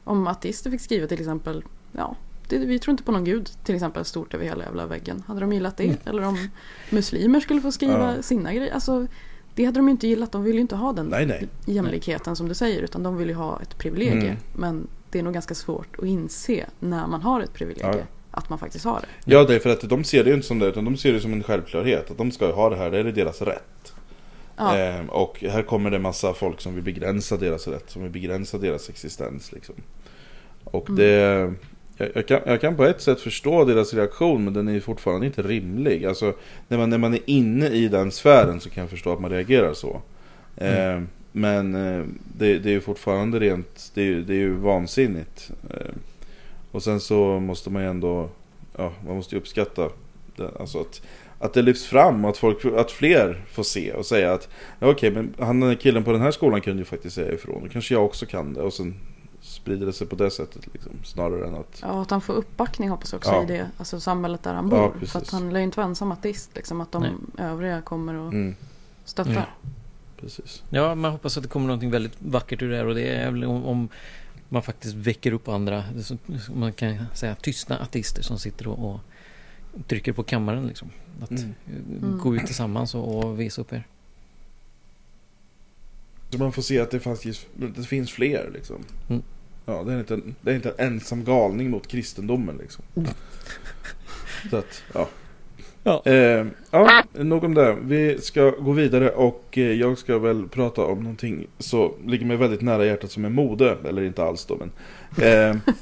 [0.10, 2.16] Om ateister fick skriva till exempel, ja,
[2.48, 5.24] det, vi tror inte på någon gud till exempel stort över hela jävla väggen.
[5.28, 6.08] Hade de gillat det?
[6.08, 6.48] Eller om
[6.90, 8.16] muslimer skulle få skriva Mm.
[8.16, 8.22] Ja.
[8.22, 8.74] sina grejer.
[8.74, 9.08] Alltså,
[9.56, 10.32] det hade de ju inte gillat.
[10.32, 11.48] De vill ju inte ha den Nej, nej.
[11.66, 12.82] jämlikheten som du säger.
[12.82, 14.30] Utan de vill ju ha ett privilegie.
[14.30, 14.38] Mm.
[14.56, 17.98] Men det är nog ganska svårt att inse när man har ett privilegie.
[17.98, 18.04] Ja.
[18.32, 19.32] Att man faktiskt har det.
[19.34, 21.14] Ja, det är för att de ser det ju inte som det, utan de ser
[21.14, 22.12] det som en självklarhet.
[22.12, 23.94] Att de ska ha det här, det är deras rätt.
[24.58, 28.12] Ja, Eh, och här kommer det massa folk som vill begränsa deras rätt, som vill
[28.12, 29.52] begränsa deras existens.
[29.52, 29.76] Liksom.
[30.64, 30.98] Och Mm.
[30.98, 31.54] det...
[31.98, 35.26] Jag, jag, kan, jag kan på ett sätt förstå deras reaktion, men den är fortfarande
[35.26, 36.06] inte rimlig.
[36.06, 36.34] Alltså,
[36.68, 39.32] när, man, när man är inne i den sfären så kan jag förstå att man
[39.32, 40.02] reagerar så.
[40.56, 42.06] Eh, men eh,
[42.38, 45.52] det, det är ju fortfarande rent, det det är ju vansinnigt.
[45.70, 45.94] Eh,
[46.72, 48.30] och sen så måste man ju ändå,
[48.78, 49.90] ja, man måste ju uppskatta
[50.36, 51.02] det, alltså att,
[51.40, 54.88] att det lyfts fram och att, folk, att fler får se och säga att ja,
[54.88, 57.64] okej, men han killen på den här skolan kunde ju faktiskt säga ifrån.
[57.64, 58.62] Då kanske jag också kan det.
[58.62, 58.96] Och sen
[59.62, 61.80] sprider det sig på det sättet liksom, snarare än att...
[61.82, 63.44] ja, att han får uppbackning hoppas jag också Ja.
[63.44, 64.92] i det alltså, samhället där han Ja, bor.
[64.92, 65.12] precis.
[65.12, 66.50] för att han lär ju inte vara ensam ateist.
[66.56, 67.12] Liksom, att de Nej.
[67.48, 68.56] övriga kommer och Mm,
[69.06, 69.32] stöttar.
[69.32, 69.44] Mm.
[70.18, 70.64] precis.
[70.70, 73.32] Ja, man hoppas att det kommer någonting väldigt vackert ur det här och det är
[73.32, 73.90] väl om, om
[74.50, 75.84] man faktiskt väcker upp andra,
[76.56, 79.00] man kan säga tystna ateister som sitter och, och
[79.88, 80.90] trycker på kammaren liksom.
[81.22, 81.54] Att Mm.
[82.02, 83.84] eh, gå ut tillsammans och, och visa upp er.
[86.30, 87.22] Så man får se att det, fanns,
[87.76, 88.76] det finns fler liksom.
[89.10, 89.22] Mm.
[89.70, 92.84] Ja, det är, inte en, det är inte en ensam galning mot kristendomen liksom.
[94.50, 95.08] Så att, ja.
[95.84, 96.02] Ja.
[96.06, 97.78] Eh, ja, nog om det.
[97.82, 102.38] Vi ska gå vidare och eh, jag ska väl prata om någonting så ligger mig
[102.38, 103.78] väldigt nära hjärtat som är mode.
[103.86, 104.72] Eller inte alls då men.
[105.26, 105.58] Eh,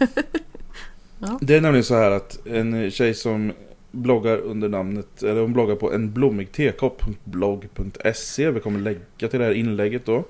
[1.20, 1.40] Ja.
[1.42, 3.54] Det är nämligen så här att en tjej som
[3.92, 8.52] bloggar under namnet, eller hon bloggar på en blommig tekopp.blogg.se.
[8.52, 10.24] Vi kommer lägga till det här inlägget då.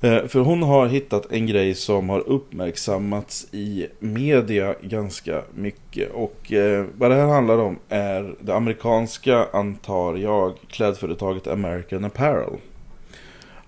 [0.00, 6.12] Eh, För hon har hittat en grej som har uppmärksammats i media ganska mycket.
[6.12, 12.52] Och eh, vad det här handlar om är det amerikanska, antar jag, klädföretaget American Apparel.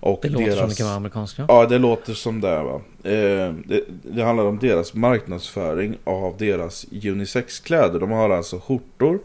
[0.01, 1.45] Och Det låter som det kan vara amerikanska.
[1.47, 2.81] Ja, det låter som det va.
[3.03, 7.99] Eh, det, det handlar om deras marknadsföring av deras unisexkläder.
[7.99, 9.19] De har alltså skjortor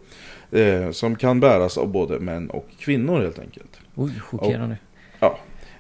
[0.51, 3.81] eh, som kan bäras av både män och kvinnor helt enkelt.
[3.95, 4.77] Oj, chockerande.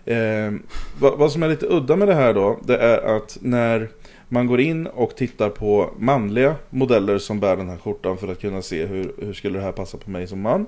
[0.05, 0.53] Eh,
[1.01, 3.89] vad, vad som är lite udda med det här då, det är att när
[4.29, 8.41] man går in och tittar på manliga modeller som bär den här skjortan för att
[8.41, 10.67] kunna se hur, hur skulle det här passa på mig som man.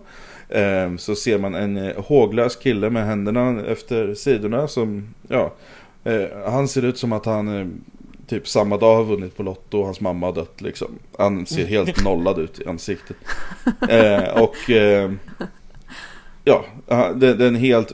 [0.48, 5.52] Eh, så ser man en eh, håglös kille med händerna efter sidorna som, ja,
[6.04, 7.66] eh, han ser ut som att han eh,
[8.26, 10.88] typ samma dag har vunnit på Lotto och hans mamma har dött liksom.
[11.18, 13.16] Han ser helt nollad ut i ansiktet.
[13.88, 15.10] Eh, och eh,
[16.44, 16.64] ja,
[17.14, 17.92] det, det är en helt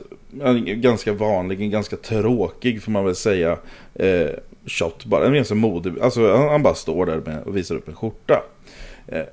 [0.81, 3.57] ganska vanlig, en ganska tråkig får man väl säga
[3.95, 4.27] eh,
[4.65, 5.25] shot bara.
[5.27, 8.43] En ganska modig, alltså han, han bara står där med och visar upp en skjorta.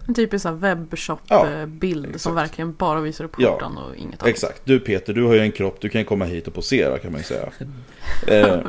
[0.09, 2.21] En typisk Ja, webbshop-bild exakt.
[2.23, 4.27] som verkligen bara visar upp Ja, skjortan och inget annat.
[4.31, 7.13] Exakt, du Peter, du har ju en kropp, du kan komma hit och posera kan
[7.13, 7.49] man ju säga.
[8.27, 8.61] Ja, Eh,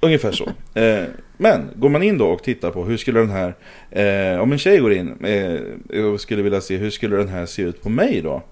[0.00, 0.48] ungefär så.
[0.80, 1.04] Eh,
[1.36, 3.54] men går man in då och tittar på hur skulle den här,
[3.90, 7.46] eh, om en tjej går in eh, och skulle vilja se hur skulle den här
[7.46, 8.42] se ut på mig då?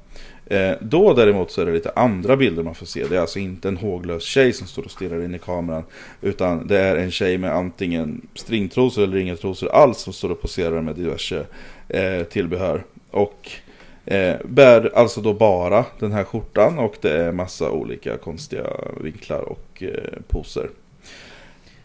[0.47, 3.05] Eh, då däremot så är det lite andra bilder man får se.
[3.07, 5.85] Det är alltså inte en håglös tjej som står och stirrar in i kameran.
[6.21, 10.43] Utan det är en tjej med antingen stringtrosor eller inga trosor alls som står och
[10.43, 11.45] poserar med diverse
[11.89, 12.85] eh, tillbehör.
[13.11, 13.51] Och
[14.05, 18.67] eh, bär alltså då bara den här skjortan och det är massa olika konstiga
[19.01, 20.71] vinklar och eh, poser.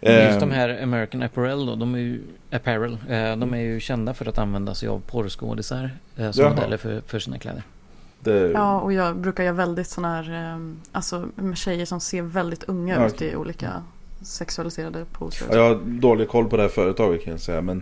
[0.02, 3.80] Just de Eh, här American Apparel då, de är ju, apparel, eh, de är ju
[3.80, 6.54] kända för att använda sig av porrskådisar eh, som Jaha.
[6.56, 7.63] modeller för, för sina kläder.
[8.19, 10.60] Det, Ja, och jag brukar göra väldigt sådana här, eh,
[10.91, 13.84] alltså med tjejer som ser väldigt unga Ja, ut i olika
[14.21, 15.47] sexualiserade poser.
[15.51, 17.62] Ja, jag har dålig koll på det här företaget kan jag säga.
[17.62, 17.77] Men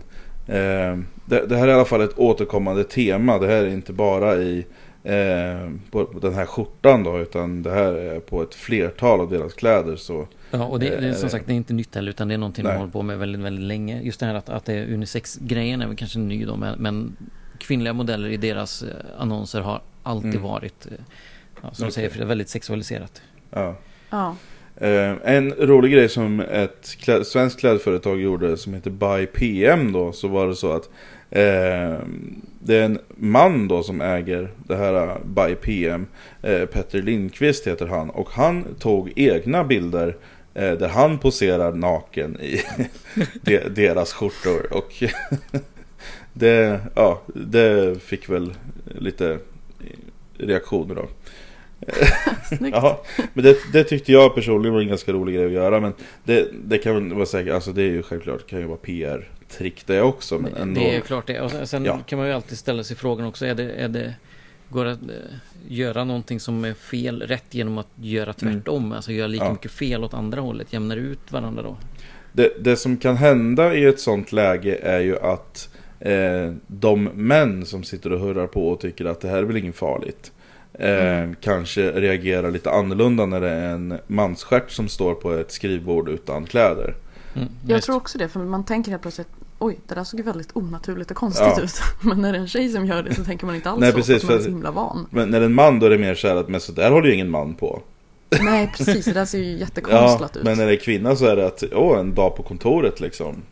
[0.46, 3.38] eh, det, det här är i alla fall ett återkommande tema.
[3.38, 4.66] Det här är inte bara i
[5.04, 7.18] eh, på, på den här skjortan då.
[7.18, 9.96] Utan det här är på ett flertal av deras kläder.
[9.96, 12.28] Så Ja, och det, det är som Eh, sagt det är inte nytt heller utan
[12.28, 12.72] det är någonting nej.
[12.72, 14.02] de håller på med väldigt, väldigt länge.
[14.02, 17.16] Just det här att, att det är unisex-grejen är väl kanske ny då men, men
[17.58, 20.42] kvinnliga modeller i deras eh, annonser har alltid Mm.
[20.42, 20.92] varit, eh,
[21.62, 23.22] ja, som du säger, för det är väldigt sexualiserat.
[23.50, 23.76] ja.
[24.10, 24.36] Ja,
[24.80, 30.12] Eh, en rolig grej som ett klä, svenskt klädföretag gjorde som heter Buy PM då.
[30.12, 30.84] Så var det så att
[31.30, 31.98] eh,
[32.60, 36.06] det är en man då som äger det här Buy PM.
[36.42, 38.10] Eh, Petter Lindqvist heter han.
[38.10, 40.16] Och han tog egna bilder
[40.54, 42.60] eh, där han poserar naken i
[43.42, 44.72] de, deras skjortor.
[44.72, 45.02] Och
[46.32, 49.38] det, ja, det fick väl lite
[50.38, 51.08] reaktioner då.
[52.72, 53.02] Ja,
[53.34, 55.80] men det, det tyckte jag personligen var en ganska rolig grej att göra.
[55.80, 55.92] Men
[56.24, 60.02] det, det kan vara säkert, alltså det är ju självklart, kan ju vara PR-trick det
[60.02, 60.38] också.
[60.38, 60.80] Men ändå.
[60.80, 61.40] Det är klart det.
[61.40, 61.98] Och sen- Ja.
[62.06, 64.14] kan man ju alltid ställa sig frågan också, är det, är det
[64.68, 65.08] Går det att eh,
[65.68, 68.92] göra någonting som är fel rätt genom att göra tvärtom?
[68.92, 69.50] Alltså göra lika Mm.
[69.50, 69.52] Ja.
[69.52, 70.72] mycket fel åt andra hållet?
[70.72, 71.76] Jämnar ut varandra då?
[72.32, 75.68] Det, det som kan hända i ett sånt läge är ju att
[76.00, 79.56] eh, de män som sitter och hurrar på och tycker att det här är väl
[79.56, 80.32] inget farligt.
[80.74, 86.08] Eh, Kanske reagerar lite annorlunda när det är en mansstjärt som står på ett skrivbord
[86.08, 86.94] utan kläder.
[87.34, 89.28] Mm, Jag tror också det, för man tänker helt plötsligt
[89.58, 91.62] Oj, det där såg ju väldigt onaturligt och konstigt Ja.
[91.62, 91.80] ut.
[92.02, 93.90] Men när det är en tjej som gör det så tänker man inte alls Nej,
[93.90, 93.96] så.
[93.96, 95.06] precis, för man är så himla van.
[95.10, 96.72] Men när det är en man då är det mer så här att men så
[96.72, 97.82] där håller ju ingen man på.
[98.40, 99.04] Nej, precis.
[99.04, 100.42] Det där ser ju Ja, jättekonstlat ut.
[100.44, 103.42] men när det är kvinna så är det att åh, en dag på kontoret liksom.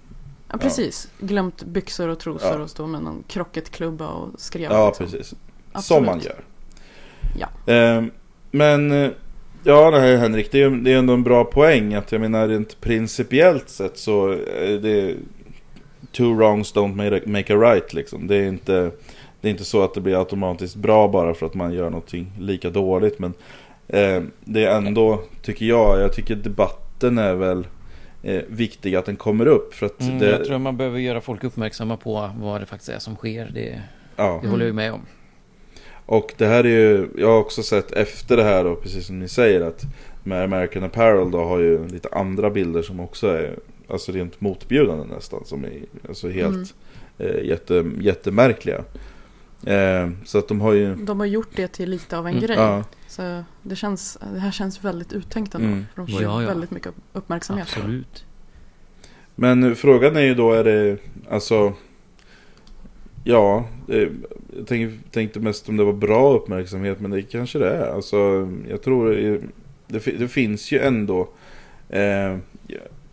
[0.54, 1.08] Ja, precis.
[1.18, 2.58] Glömt byxor och trosor Ja.
[2.58, 4.72] och stå med någon krocketklubba och skrev.
[4.72, 5.06] Ja, liksom.
[5.06, 5.28] precis.
[5.28, 5.38] Som
[5.72, 6.06] Absolut.
[6.06, 6.40] man gör.
[7.38, 7.72] Ja.
[7.72, 8.04] Eh,
[8.50, 9.10] men eh,
[9.64, 12.20] ja, det här Henrik, det är, ju- det är ändå en bra poäng att jag
[12.20, 15.14] menar rent principiellt sett så är det
[16.12, 18.26] two wrongs don't make a, make a right liksom.
[18.26, 18.90] Det är inte
[19.40, 22.32] det är inte så att det blir automatiskt bra bara för att man gör någonting
[22.38, 23.18] lika dåligt.
[23.18, 23.34] Men
[23.88, 27.66] eh, det är ändå, tycker jag, jag tycker debatten är väl
[28.24, 29.74] eh, viktig att den kommer upp.
[29.74, 32.90] För att Mm, det, Jag tror man behöver göra folk uppmärksamma på vad det faktiskt
[32.90, 33.50] är som sker.
[33.54, 33.82] Det,
[34.16, 34.40] ja.
[34.42, 35.00] det håller jag med om.
[36.06, 39.18] Och det här är ju, jag har också sett efter det här då, precis som
[39.18, 39.82] ni säger att
[40.22, 43.58] med American Apparel då har ju lite andra bilder som också är
[43.88, 45.44] alltså rent motbjudande nästan.
[45.44, 45.72] Som är
[46.08, 46.74] alltså helt
[47.18, 48.84] eh, jätte, jättemärkliga.
[49.66, 50.94] Eh, så att de har ju...
[50.94, 52.56] De har gjort det till lite av en Mm, grej.
[52.56, 55.66] Ja, Så det, känns, det här känns väldigt uttänkt ändå.
[55.66, 55.84] Mm.
[55.94, 56.48] För de får Ja, ja.
[56.48, 57.68] väldigt mycket uppmärksamhet.
[57.76, 58.24] Absolut.
[59.34, 60.98] men frågan är ju då, är det
[61.30, 61.72] alltså...
[63.24, 64.10] Ja, det, jag
[64.66, 67.86] tänk, tänkte mest om det var bra uppmärksamhet, men det kanske det är.
[67.94, 69.40] Alltså, jag tror det,
[69.86, 71.28] det, fi- det finns ju ändå...
[71.88, 72.36] Eh,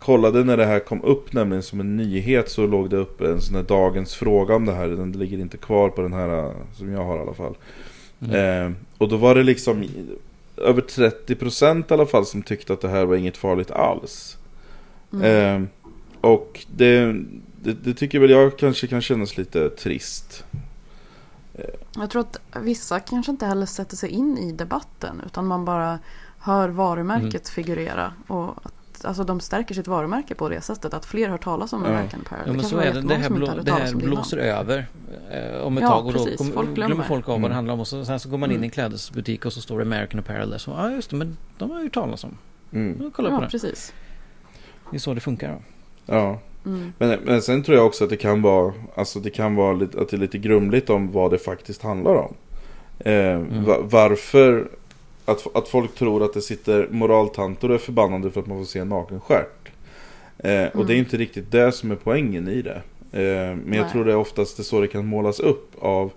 [0.02, 3.40] kollade när det här kom upp nämligen som en nyhet så låg det upp en
[3.40, 4.88] sån här dagens fråga om det här.
[4.88, 7.54] Den ligger inte kvar på den här eh, som jag har i alla fall.
[8.20, 8.66] Mm.
[8.66, 9.84] Eh, och då var det liksom
[10.56, 14.36] över 30% i alla fall som tyckte att det här var inget farligt alls.
[15.12, 15.24] Mm.
[15.24, 15.68] Eh,
[16.20, 17.14] och det,
[17.62, 20.44] det, det tycker väl jag kanske kan kännas lite trist.
[21.96, 25.22] Jag tror att vissa kanske inte heller sätter sig in i debatten.
[25.26, 25.98] Utan man bara
[26.38, 27.44] hör varumärket Mm.
[27.44, 28.12] figurera.
[28.26, 28.54] Och
[29.04, 30.94] alltså de stärker sitt varumärke på det sättet.
[30.94, 31.90] Att fler hör talas om Ja.
[31.90, 32.42] American Apparel.
[32.46, 33.00] Ja men kanske så är det.
[33.00, 34.86] Det här, blå, det här det blåser över
[35.30, 36.38] eh, om ett Ja, tag och då precis.
[36.38, 36.86] kommer, Folk glömmer.
[36.94, 37.04] glömmer.
[37.04, 37.54] folk av vad det Mm.
[37.56, 38.64] handlar om och så, sen så går man in i Mm.
[38.64, 40.58] en klädesbutik och så står det American Apparel där.
[40.58, 42.38] Så ja just det, men de har ju talas om.
[42.72, 42.96] Mm.
[43.02, 43.48] Ja, Kolla på Ja, det.
[43.50, 43.92] precis.
[44.90, 45.48] Det är så det funkar.
[45.52, 45.62] Då.
[46.14, 46.38] Ja.
[46.66, 46.92] Mm.
[46.98, 50.00] Men, men sen tror jag också att det kan vara, alltså det kan vara lite,
[50.00, 52.34] att det är lite grumligt om vad det faktiskt handlar om.
[52.98, 54.68] Eh, va, varför
[55.24, 58.64] att, att folk tror att det sitter moraltanter och är förbannade för att man får
[58.64, 59.62] se en naken stjärt.
[60.38, 62.82] Eh, och det är inte riktigt det som är poängen i det.
[63.12, 63.92] Eh, men jag Nej.
[63.92, 66.10] tror det är oftast det så det kan målas upp av,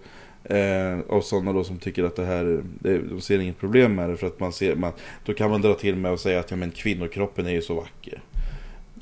[0.44, 4.10] eh, av sådana då som tycker att det här, det, de ser inget problem med
[4.10, 4.18] det.
[4.18, 4.92] För att man ser, man,
[5.26, 7.74] då kan man dra till med och säga att ja, men kvinnokroppen är ju så
[7.74, 8.22] vacker.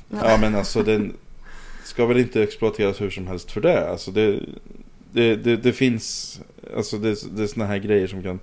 [0.09, 1.13] Ja men alltså den
[1.83, 3.89] ska väl inte exploateras hur som helst för det.
[3.89, 4.39] Alltså det,
[5.11, 6.39] det, det, det finns,
[6.77, 8.39] alltså det, det är såna här grejer som kan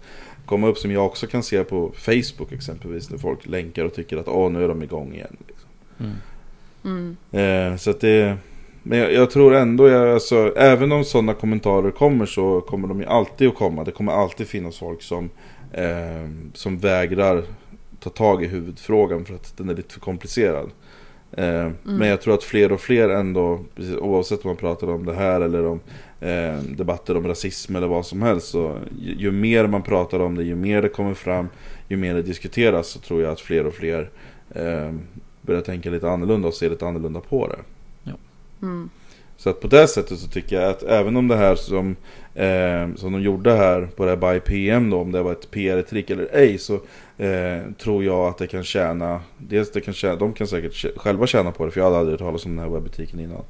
[0.51, 3.11] komma upp som jag också kan se på Facebook exempelvis.
[3.11, 5.37] När folk länkar och tycker att åh nu är de igång igen.
[5.49, 5.69] Liksom.
[6.01, 7.17] Mm.
[7.33, 7.73] Mm.
[7.73, 8.37] Eh, så att det,
[8.83, 13.01] men jag, jag tror ändå, jag, alltså, även om sådana kommentarer kommer så kommer de
[13.01, 13.85] ju alltid att komma.
[13.85, 15.31] Det kommer alltid finnas folk som,
[15.73, 17.43] eh, som vägrar
[18.01, 20.71] ta tag i huvudfrågan för att den är lite för komplicerad.
[21.33, 25.07] Eh, Men jag tror att fler och fler ändå, precis, oavsett om man pratar om
[25.07, 25.81] det här eller om
[26.21, 28.49] eh, debatter om rasism eller vad som helst.
[28.49, 31.49] Så ju, ju mer man pratar om det, ju mer det kommer fram,
[31.89, 34.11] ju mer det diskuteras så tror jag att fler och fler
[34.55, 34.95] eh,
[35.43, 37.59] börjar tänka lite annorlunda och se lite annorlunda på det.
[38.63, 38.91] Mm.
[39.37, 41.97] Så att på det sättet så tycker jag att även om det här som,
[42.35, 45.51] eh, som de gjorde här på det här by PM då, om det var ett
[45.51, 46.75] PR-trick eller ej, så
[47.19, 51.27] eh, tror jag att det kan tjäna, dels det kan tjäna, de kan säkert själva
[51.27, 53.45] tjäna på det, för jag hade aldrig hört talas om den här webbutiken innan.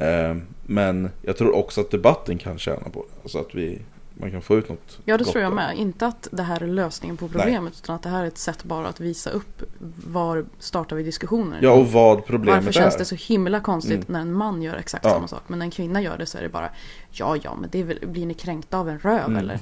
[0.00, 0.36] Eh,
[0.66, 3.78] men jag tror också att debatten kan tjäna på det, alltså att vi,
[4.14, 5.76] man kan få ut något Ja, det gott tror jag med.
[5.78, 8.64] Inte att det här är lösningen på problemet utan att det här är ett sätt
[8.64, 9.62] bara att visa upp
[10.06, 11.58] var startar vi diskussioner.
[11.62, 12.98] Ja, och vad problemet Varför känns är.
[12.98, 14.04] det så himla konstigt Mm.
[14.08, 15.10] när en man gör exakt Ja.
[15.10, 16.70] samma sak men när en kvinna gör det så är det bara
[17.10, 19.36] Ja, ja, men det väl, blir ni kränkta av en röv Mm.
[19.36, 19.58] eller?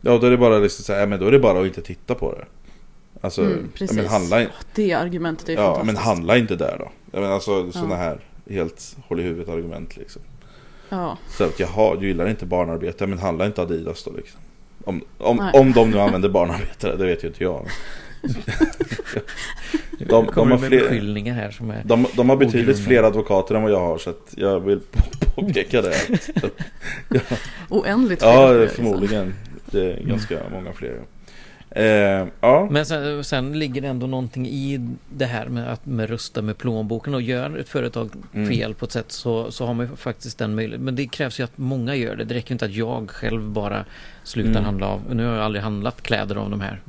[0.00, 1.66] Ja, då är det bara liksom så här, ja, men då är det bara att
[1.66, 2.44] inte titta på det.
[3.20, 3.96] Alltså, Mm, precis.
[3.96, 6.04] men handla, Åh, Det argumentet är Ja, men fantastiskt.
[6.06, 6.90] handla inte där då.
[7.12, 7.96] Jag menar alltså sådana Ja.
[8.00, 10.22] här helt håll i huvudet argument liksom.
[10.88, 14.40] Ja, Så att jaha, du gillar inte barnarbete, men handla inte Adidas då liksom.
[14.84, 15.60] Om, om, Nej.
[15.60, 17.66] om de nu använder barnarbetare, det vet ju inte jag.
[19.98, 21.82] de, de, har fler, här som är...
[21.84, 22.84] de, de har betydligt Ogrundade.
[22.84, 25.00] fler advokater än vad jag har, så att jag vill på-
[25.34, 25.94] påpeka det.
[27.68, 29.34] oändligt ja, fler, förmodligen.
[29.66, 31.00] Det är ganska många fler.
[31.76, 36.10] Eh, ja, Men sen, sen ligger det ändå någonting i det här med att med
[36.10, 38.48] rösta med plånboken och gör ett företag Mm.
[38.48, 40.84] fel på ett sätt så, så har man ju faktiskt den möjligheten.
[40.84, 42.24] Men det krävs ju att många gör det.
[42.24, 43.84] Det räcker inte att jag själv bara
[44.24, 44.64] slutar Mm.
[44.64, 45.00] handla av.
[45.14, 46.80] Nu har jag aldrig handlat kläder av de här.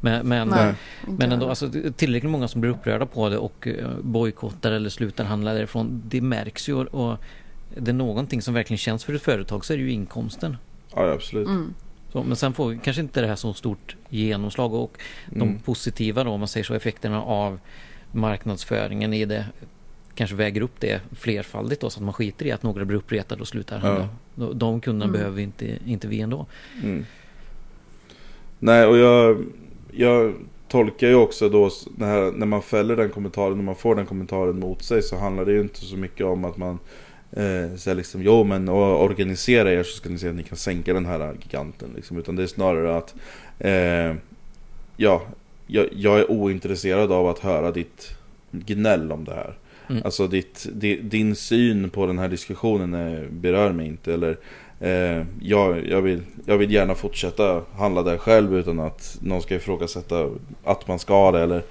[0.00, 0.74] Men, men, Nej,
[1.08, 5.24] men ändå alltså, tillräckligt många som blir upprörda på det och uh, bojkottar eller slutar
[5.24, 6.02] handla därifrån.
[6.08, 7.18] Det märks ju och, och
[7.76, 10.56] det är någonting som verkligen känns för ett företag så är det ju inkomsten.
[10.94, 11.46] ja absolut.
[11.48, 11.74] Mm.
[12.14, 15.58] Så, men sen får vi kanske inte det här så stort genomslag och de Mm.
[15.58, 17.58] positiva då, om man säger så, effekterna av
[18.12, 19.46] marknadsföringen i det
[20.14, 23.40] kanske väger upp det flerfaldigt då så att man skiter i att några blir uppretade
[23.40, 24.08] och slutar handla.
[24.34, 25.20] De, de kunderna Mm.
[25.20, 26.46] behöver inte, inte vi ändå.
[26.82, 27.04] Mm.
[28.58, 29.44] Nej, och jag,
[29.92, 30.34] jag
[30.68, 34.82] tolkar ju också då när man fäller den kommentaren, när man får den kommentaren mot
[34.82, 36.78] sig så handlar det ju inte så mycket om att man
[37.36, 40.94] eh, säger liksom jo men organisera er så ska ni se att ni kan sänka
[40.94, 42.18] den här giganten liksom.
[42.18, 43.14] Utan det är snarare att
[43.58, 44.16] eh,
[44.96, 45.22] ja,
[45.66, 48.16] jag, jag är ointresserad av att höra ditt
[48.50, 49.54] gnäll om det här.
[49.90, 50.02] Mm.
[50.04, 54.14] Alltså ditt, di, din syn på den här diskussionen eh, berör mig inte.
[54.14, 54.36] Eller
[54.80, 59.54] eh, jag, jag, vill, jag vill gärna fortsätta handla där själv utan att någon ska
[59.54, 60.30] ifrågasätta
[60.64, 61.40] att man ska det.
[61.40, 61.62] Eller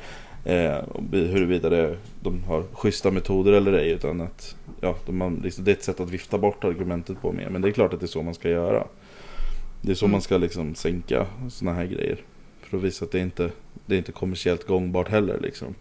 [0.43, 0.77] eh,
[1.12, 3.89] huruvida det, de har schyssta metoder eller ej.
[3.89, 7.49] Utan att ja, de, liksom, det är ett sätt att vifta bort argumentet på mer.
[7.49, 8.88] Men det är klart att det är så man ska göra.
[9.82, 10.12] Det är så Mm.
[10.12, 12.17] man ska liksom sänka sådana här grejer.
[12.62, 13.49] För att visa att det inte
[13.86, 15.75] det är inte kommersiellt gångbart heller liksom.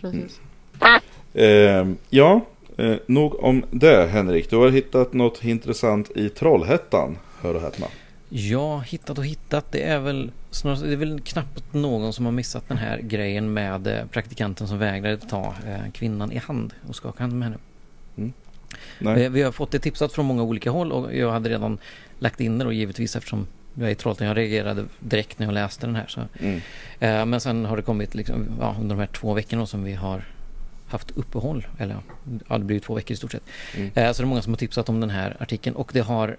[0.00, 0.40] Precis.
[1.34, 2.40] Eh, ja,
[2.76, 4.50] eh, nog om det Henrik.
[4.50, 7.86] Du har hittat något intressant i Trollhättan, hör och häpna.
[8.34, 9.72] Ja, hittat och hittat.
[9.72, 13.52] Det är väl snarare, det är väl knappt någon som har missat den här grejen
[13.52, 17.58] med eh, praktikanten som vägrade ta eh, kvinnan i hand och skaka hand med henne.
[18.98, 19.14] Nej.
[19.14, 21.78] Vi, vi har fått det tipsat från många olika håll och jag hade redan
[22.18, 24.26] lagt in det då givetvis eftersom jag är i Trollhättan.
[24.26, 26.06] Jag reagerade direkt när jag läste den här.
[26.08, 26.20] Så.
[26.40, 26.60] Mm.
[27.00, 29.94] Eh, men sen har det kommit liksom, ja, under de här två veckorna som vi
[29.94, 30.24] har
[30.86, 31.66] haft uppehåll.
[31.78, 31.96] Eller
[32.48, 33.42] ja, det blir två veckor i stort sett.
[33.76, 33.90] Mm.
[33.94, 36.28] Eh, så det är många som har tipsat om den här artikeln och det har
[36.28, 36.34] eh,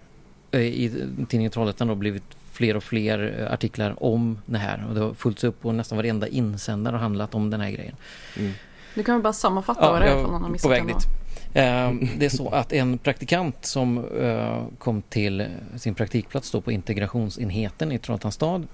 [0.54, 0.92] i
[1.30, 4.86] tidningen Trollhättan då blivit fler och fler eh, artiklar om det här.
[4.90, 7.96] Och det har följts upp och nästan varenda insändare har handlat om den här grejen.
[8.38, 8.54] Mm.
[8.96, 10.88] Du kan väl bara sammanfatta vad det är för någon har på missat väg den
[10.88, 11.08] dit.
[11.54, 16.71] Eh, det är så att en praktikant som eh, kom till sin praktikplats då på
[16.71, 18.67] integrationsenheten i Trollhättan stad.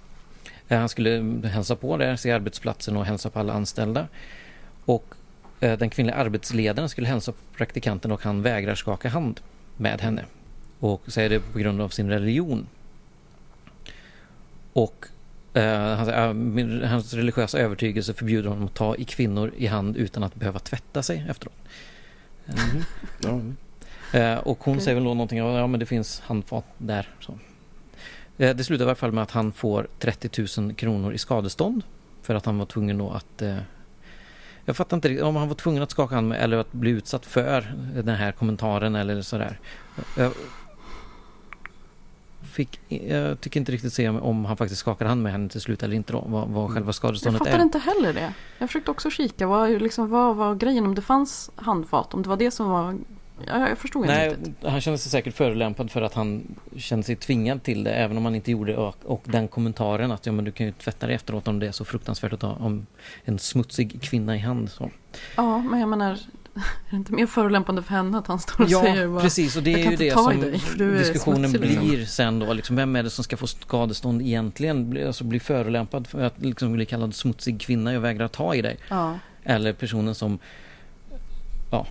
[0.67, 4.07] Eh, han skulle hälsa på där, se arbetsplatsen och hälsa på alla anställda.
[4.85, 5.05] Och
[5.59, 9.39] eh, den kvinnliga arbetsledaren skulle hälsa på praktikanten och han vägrar skaka hand
[9.77, 10.25] med henne.
[10.79, 12.67] Och säger det på grund av sin religion.
[14.73, 15.05] Och
[15.53, 16.33] Eh, "Ah,
[16.87, 21.03] hans religiösa övertygelse förbjuder honom att ta i kvinnor i hand utan att behöva tvätta
[21.03, 21.53] sig efteråt.
[22.45, 22.83] Mhm.
[23.23, 23.41] Ja.
[24.13, 24.83] Eh, och hon Okej.
[24.83, 27.07] säger väl då någonting om ja men det finns handfat där.
[27.19, 27.39] Så.
[28.37, 31.83] Eh, det slutar i alla fall med att han får 30 000 kronor i skadestånd.
[32.21, 33.57] För att han var tvungen då att eh,
[34.65, 36.91] Jag fattar inte riktigt om han var tvungen att skaka hand med eller att bli
[36.91, 39.59] utsatt för den här kommentaren eller sådär.
[40.17, 40.31] Jag
[42.59, 42.79] fick,
[43.09, 45.95] jag tycker inte riktigt se om han faktiskt skakade hand med henne till slut eller
[45.95, 46.23] inte då.
[46.27, 47.63] Vad, vad själva Jag skadeståndet fattar är.
[47.63, 48.33] inte heller det.
[48.57, 49.47] Jag försökte också kika.
[49.47, 50.85] Vad, liksom, vad var grejen?
[50.85, 52.13] Om det fanns handfat?
[52.13, 52.97] Om det var det som var...
[53.45, 54.55] Jag, jag förstod inte Nej, riktigt.
[54.63, 58.25] han kände sig säkert förolämpad för att han kände sig tvingad till det även om
[58.25, 61.07] han inte gjorde det och, och den kommentaren att ja, men du kan ju tvätta
[61.07, 62.85] dig efteråt om det är så fruktansvärt att ta om
[63.25, 64.69] en smutsig kvinna i hand.
[64.69, 64.89] Så.
[65.35, 66.19] Ja, men jag menar...
[66.55, 69.55] Är det inte mer förolämpande för henne att han står och Ja, säger bara, precis
[69.57, 70.51] och det "Jag är ju det som dig,
[70.97, 71.87] diskussionen smutsig", liksom.
[71.89, 72.53] blir sen då.
[72.53, 75.07] Liksom, vem är det som ska få skadestånd egentligen?
[75.07, 78.77] Alltså bli förolämpad för att liksom bli kallad smutsig kvinna och vägrar ta i dig.
[78.89, 79.19] Ja.
[79.43, 80.39] Eller personen som
[81.71, 81.87] ja,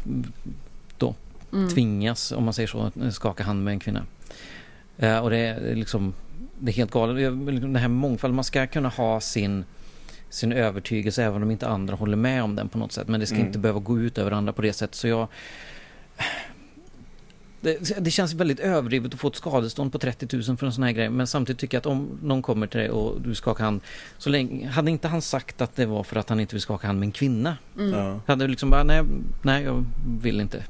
[0.98, 1.14] då
[1.52, 1.68] Mm.
[1.68, 4.02] tvingas, om man säger så, skaka hand med en kvinna.
[4.98, 6.14] Eh, och det är liksom
[6.58, 7.22] det är helt galet.
[7.22, 9.64] Jag- Den här mångfald, man ska kunna ha sin
[10.30, 13.08] sin övertygelse även om inte andra håller med om den på något sätt.
[13.08, 13.46] Men det ska Mm.
[13.46, 14.94] inte behöva gå ut över andra på det sättet.
[14.94, 15.28] Så jag...
[17.60, 20.84] Det, det känns väldigt överdrivet att få ett skadestånd på 30 000 för en sån
[20.84, 21.10] här grej.
[21.10, 23.80] Men samtidigt tycker jag att om någon kommer till dig och du skakar hand.
[24.18, 26.86] Så länge, hade inte han sagt att det var för att han inte vill skaka
[26.86, 27.56] hand med en kvinna?
[27.78, 27.92] Mm.
[28.00, 28.20] Ja.
[28.26, 29.02] Hade du liksom bara, nej,
[29.42, 29.84] nej jag
[30.22, 30.64] vill inte.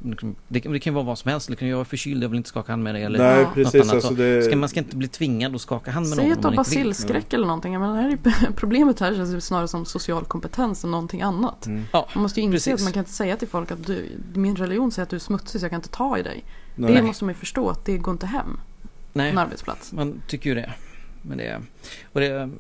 [0.49, 1.49] Det, kan- det kan ju vara vad som helst.
[1.49, 3.03] Det kan ju vara förkyld, jag vill inte skaka hand med dig.
[3.05, 3.51] Eller Nej, Ja.
[3.55, 3.75] precis.
[3.75, 3.95] något annat.
[3.95, 4.15] Alltså så.
[4.15, 4.43] det...
[4.43, 6.57] Ska, man ska inte bli tvingad att skaka hand med Säg någon att om du
[6.57, 7.73] har basilskräck eller någonting.
[7.73, 11.67] Det här är problemet här känns snarare som social kompetens än någonting annat.
[11.67, 11.85] Mm.
[11.93, 12.75] Ja, Man måste ju inse precis.
[12.75, 15.21] att man kan inte säga till folk att du, min religion säger att du är
[15.21, 16.45] smutsig så jag kan inte ta i dig.
[16.79, 16.95] Nej.
[16.95, 19.31] Det måste man ju förstå att det går inte hem på nej.
[19.31, 19.93] en arbetsplats.
[19.93, 20.73] Man tycker ju det.
[21.23, 21.63] Men det
[22.13, 22.51] och det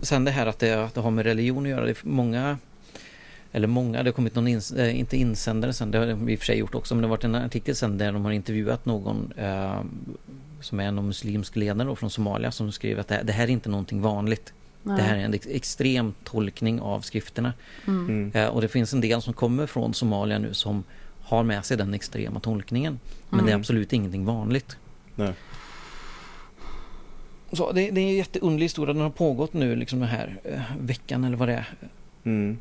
[0.00, 1.84] sen det här att det, att det har med religion att göra.
[1.84, 2.58] Det är många
[3.52, 6.34] eller många, det har kommit någon, ins, eh, inte insändare sen, det har de i
[6.34, 8.32] och för sig gjort också, men det har varit en artikel sen där de har
[8.32, 9.80] intervjuat någon eh,
[10.60, 13.44] som är någon muslimsk ledare då, från Somalia som skriver att det här, det här
[13.44, 14.52] är inte någonting vanligt.
[14.82, 14.96] Nej.
[14.96, 17.52] Det här är en ex, extrem tolkning av skrifterna.
[17.86, 18.08] Mm.
[18.08, 18.30] Mm.
[18.34, 20.84] Eh, och det finns en del som kommer från Somalia nu som
[21.28, 23.00] har med sig den extrema tolkningen.
[23.30, 23.60] Men det är Mm.
[23.60, 24.76] absolut ingenting vanligt.
[25.14, 25.32] Nej.
[27.52, 28.92] Så det, det är en jätteunderlig historia.
[28.94, 31.66] Den har pågått nu liksom den här eh, veckan eller vad det är.
[32.24, 32.58] Mm.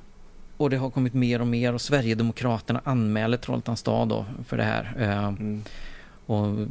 [0.58, 4.64] Och det har kommit mer och mer och Sverigedemokraterna anmäler Trollhättans stad då för det
[4.64, 4.94] här.
[5.00, 5.64] Eh, Mm.
[6.26, 6.68] och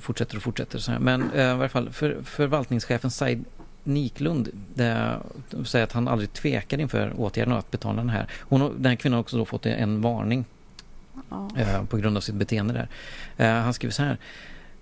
[0.00, 0.98] fortsätter och fortsätter så här.
[0.98, 3.44] Men eh, i varje fall för, förvaltningschefen Said
[3.84, 5.16] Niklund det,
[5.64, 8.26] säger att han aldrig tvekar inför åtgärden att betala den här.
[8.40, 10.44] Hon, den här kvinnan har också då fått en varning
[11.30, 11.48] Ja.
[11.56, 12.88] eh, på grund av sitt beteende där.
[13.58, 14.18] Eh, han skriver så här.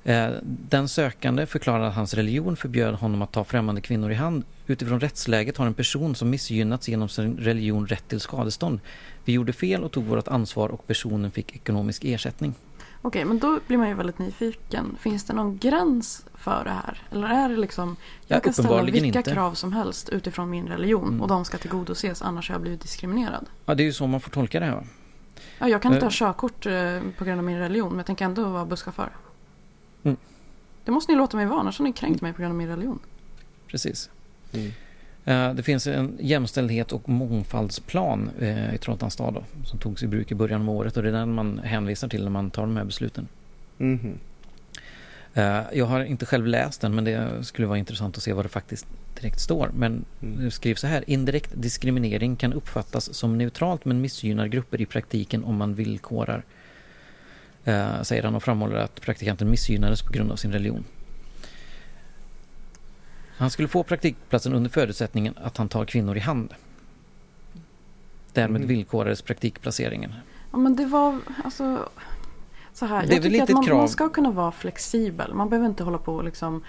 [0.04, 4.44] Eh, den sökande förklarar att hans religion förbjöd honom att ta främmande kvinnor i hand.
[4.66, 8.80] Utifrån rättsläget har en person som missgynnats genom sin religion rätt till skadestånd.
[9.24, 12.54] Vi gjorde fel och tog vårt ansvar och personen fick ekonomisk ersättning.
[13.02, 14.96] Okej, men då blir man ju väldigt nyfiken.
[15.00, 16.98] Finns det någon gräns för det här?
[17.12, 19.22] Eller är det liksom, jag Ja, kan ställa vilka inte.
[19.32, 21.20] krav som helst utifrån min religion Mm.
[21.22, 23.46] och de ska tillgodoses annars har jag blivit diskriminerad.
[23.66, 24.86] Ja, det är ju så man får tolka det här.
[25.58, 26.06] Ja, jag kan inte Eh.
[26.06, 29.10] ha körkort eh, på grund av min religion men jag tänker ändå vara busschaufför.
[30.02, 30.16] Mm.
[30.84, 32.68] Det måste ni låta mig vara, annars har ni kränkt mig på grund av min
[32.68, 32.98] religion.
[33.66, 34.10] Precis.
[34.52, 34.72] Mm.
[35.24, 40.06] Eh, Det finns en jämställdhet och mångfaldsplan eh, i Trollhättans stad då, som togs i
[40.06, 42.62] bruk i början av året och det är den man hänvisar till när man tar
[42.62, 43.28] de här besluten.
[43.78, 44.18] Mhm.
[45.36, 48.44] Eh, Jag har inte själv läst den men det skulle vara intressant att se vad
[48.44, 48.86] det faktiskt
[49.20, 49.70] direkt står.
[49.74, 50.44] Men Mm.
[50.44, 51.04] det skrivs så här.
[51.10, 56.42] Indirekt diskriminering kan uppfattas som neutralt men missgynnar grupper i praktiken om man villkorar.
[57.64, 60.84] eh, Säger han och framhåller att praktikanten missgynnades på grund av sin religion.
[63.36, 66.54] Han skulle få praktikplatsen under förutsättningen att han tar kvinnor i hand.
[68.32, 68.68] Därmed Mhm.
[68.68, 70.14] villkorades praktikplaceringen.
[70.52, 71.88] Ja, men det var alltså
[72.78, 73.06] så här.
[73.06, 75.34] Det är jag väl tycker lite att man, man ska kunna vara flexibel.
[75.34, 76.62] Man behöver inte hålla på och liksom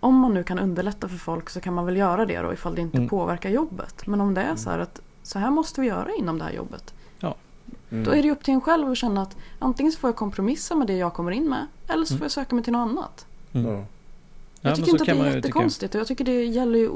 [0.00, 2.74] om man nu kan underlätta för folk så kan man väl göra det då ifall
[2.74, 3.08] det inte Mm.
[3.08, 4.06] påverkar jobbet.
[4.06, 6.52] Men om det är så här att så här måste vi göra inom det här
[6.52, 6.94] jobbet.
[7.90, 8.04] Mm.
[8.04, 10.74] Då är det upp till en själv att känna att antingen så får jag kompromissa
[10.74, 12.18] med det jag kommer in med eller så Mm.
[12.18, 13.26] får jag söka mig till något annat.
[13.52, 13.66] Mm.
[13.72, 13.72] Ja.
[13.76, 13.84] Ja,
[14.60, 16.90] Jag tycker inte att det är jättekonstigt och jag tycker det gäller ju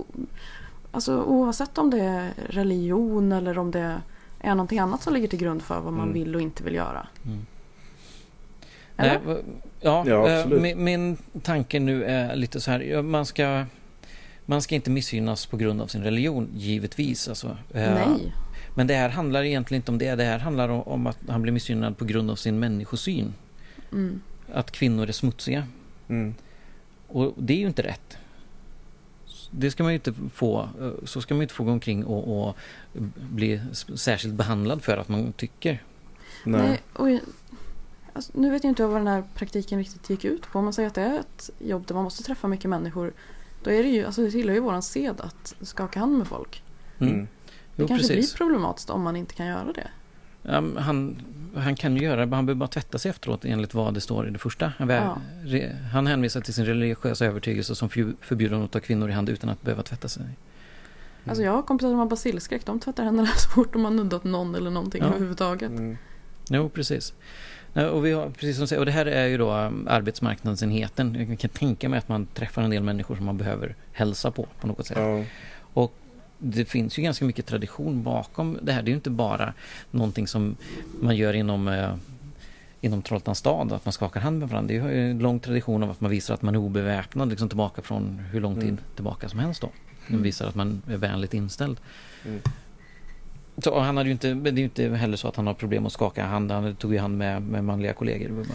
[0.93, 4.01] alltså, oavsett om det är religion eller om det
[4.41, 6.15] är någonting annat som ligger till grund för vad man Mm.
[6.15, 7.07] vill och inte vill göra.
[9.03, 9.43] Eller?
[9.81, 13.03] Ja, Ja, eh, min, min tanke nu är lite så här.
[13.03, 13.65] Man ska,
[14.47, 17.29] man ska inte missgynnas på grund av sin religion, givetvis.
[17.29, 17.57] Alltså.
[17.75, 18.33] Eh, Nej.
[18.75, 20.15] Men det här handlar egentligen inte om det.
[20.15, 23.35] Det här handlar om, att han blir missgynnad på grund av sin människosyn.
[23.93, 24.21] Mm.
[24.53, 25.67] Att kvinnor är smutsiga.
[26.09, 26.35] Mm.
[27.09, 28.19] Och det är ju inte rätt.
[29.51, 32.05] det ska man ju inte få, eh, så ska man ju inte få gå omkring
[32.05, 32.57] och, och
[33.15, 33.61] bli
[33.95, 35.83] särskilt behandlad för att man tycker.
[36.45, 36.63] Nej.
[36.69, 37.21] Nej, och,
[38.13, 40.59] alltså, nu vet jag inte vad den här praktiken riktigt gick ut på.
[40.59, 43.13] Om man säger att det är ett jobb där man måste träffa mycket människor.
[43.65, 46.63] Då är det ju, alltså det tillhör ju våran sed att skaka hand med folk.
[46.99, 47.13] Mm.
[47.15, 47.27] Mm.
[47.77, 48.35] Det Jo, kanske precis.
[48.35, 49.89] blir problematiskt om man inte kan göra det.
[50.43, 51.17] Ja, men han,
[51.57, 54.29] han kan ju göra det, han behöver bara tvätta sig efteråt enligt vad det står
[54.29, 54.73] i det första.
[54.79, 55.17] Han, Ja.
[55.45, 59.13] re, han hänvisar till sin religiösa övertygelse som för- förbjuder honom att ta kvinnor i
[59.13, 60.25] hand utan att behöva tvätta sig.
[61.27, 62.67] Alltså jag har kompisar som har basilskräck.
[62.67, 65.09] De tvättar händerna så fort de har nuddat någon eller någonting Ja.
[65.09, 65.71] överhuvudtaget.
[65.71, 65.97] Mm.
[66.51, 67.15] Jo, precis.
[67.75, 71.27] Och, vi har, precis som säger, och det här är ju då um, arbetsmarknadsenheten.
[71.29, 74.47] Jag kan tänka mig att man träffar en del människor som man behöver hälsa på
[74.61, 74.99] på något sätt.
[75.75, 75.89] Ja.
[76.45, 78.83] Det finns ju ganska mycket tradition bakom det här.
[78.83, 79.53] Det är ju inte bara
[79.91, 80.57] någonting som
[81.01, 81.95] man gör inom eh,
[82.81, 84.69] inom Trollhättans stad, att man skakar hand med varandra.
[84.75, 87.49] Det är ju en lång tradition av att man visar att man är obeväpnad liksom
[87.49, 88.79] tillbaka från hur lång tid Mm.
[88.95, 89.71] tillbaka som helst då.
[90.07, 91.81] Man visar att man är vänligt inställd.
[92.27, 92.41] Mm.
[93.59, 95.55] Så och han hade ju inte, det är ju inte heller så att han har
[95.55, 96.51] problem att skaka hand.
[96.51, 98.47] Han tog ju hand med, med manliga kollegor.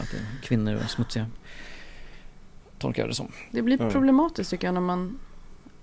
[0.43, 1.25] Kvinnor var smutsiga.
[2.79, 3.31] Tolkar jag det som.
[3.51, 5.19] Det blir problematiskt tycker jag när man...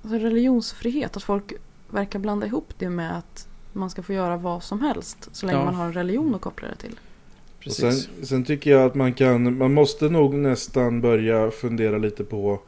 [0.03, 1.53] Alltså religionsfrihet, att folk
[1.91, 5.59] verkar blanda ihop det med att man ska få göra vad som helst så länge
[5.59, 5.65] Ja.
[5.65, 7.01] man har en religion att koppla det till.
[7.67, 7.93] Och sen,
[8.23, 12.61] sen tycker jag att man kan, man måste nog nästan börja fundera lite på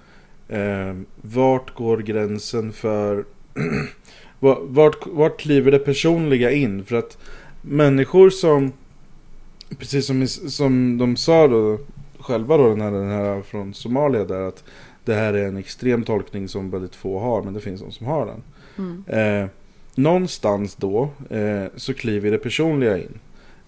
[0.48, 3.24] eh, vart går gränsen för va-
[4.40, 6.84] vart, vart kliver det personliga in?
[6.84, 7.18] För att
[7.62, 8.72] människor som,
[9.78, 11.78] precis som, som de sa då
[12.18, 14.64] själva då den här, den här från Somalia där att
[15.04, 18.06] det här är en extrem tolkning som väldigt få har men det finns de som
[18.06, 18.42] har den.
[18.78, 19.04] Mm.
[19.42, 19.48] Eh,
[19.94, 23.18] någonstans då eh, så kliver det personliga in.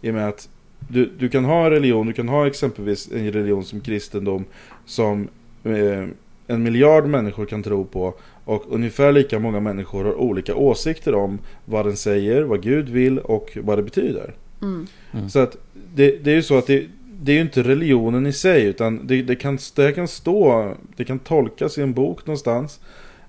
[0.00, 0.48] I och med att
[0.78, 4.44] du, du kan ha en religion, du kan ha exempelvis en religion som kristendom
[4.86, 5.28] som
[5.64, 6.06] eh,
[6.48, 11.38] en miljard människor kan tro på och ungefär lika många människor har olika åsikter om
[11.64, 14.34] vad den säger, vad Gud vill och vad det betyder.
[14.62, 14.86] Mm.
[15.12, 15.30] Mm.
[15.30, 15.56] Så att
[15.94, 16.86] det, det är ju så att det,
[17.20, 21.04] det är ju inte religionen i sig utan det, det, kan, det kan stå, det
[21.04, 22.80] kan tolkas i en bok någonstans.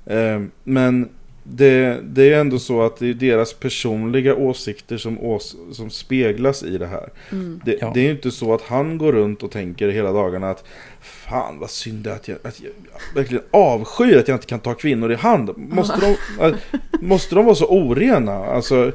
[0.06, 1.10] Eh, men
[1.52, 5.89] det, det är ju ändå så att det är deras personliga åsikter som, ås, som
[5.89, 7.10] speglas i det här.
[7.32, 7.62] Mm.
[7.66, 7.91] Det, Ja.
[7.93, 10.64] det är ju inte så att han går runt och tänker hela dagarna att
[11.02, 14.47] Fan vad synd det är att jag, att jag, jag verkligen avskyr att jag inte
[14.47, 15.50] kan ta kvinnor i hand.
[15.58, 16.54] Måste de, äh,
[17.02, 18.34] måste de vara så orena?
[18.34, 18.91] Alltså,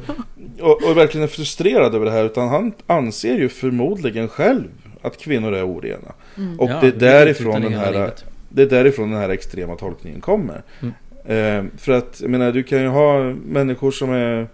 [0.61, 2.24] och, och verkligen är frustrerad över det här.
[2.24, 4.68] Utan han anser ju förmodligen själv
[5.02, 6.14] att kvinnor är orena.
[6.36, 6.61] Mm.
[6.61, 8.24] Och Ja, det är därifrån den här livet.
[8.48, 10.62] det är därifrån den här extrema tolkningen kommer.
[10.82, 10.94] Mm.
[11.25, 14.47] Eh, för att, jag menar, du kan ju ha människor som är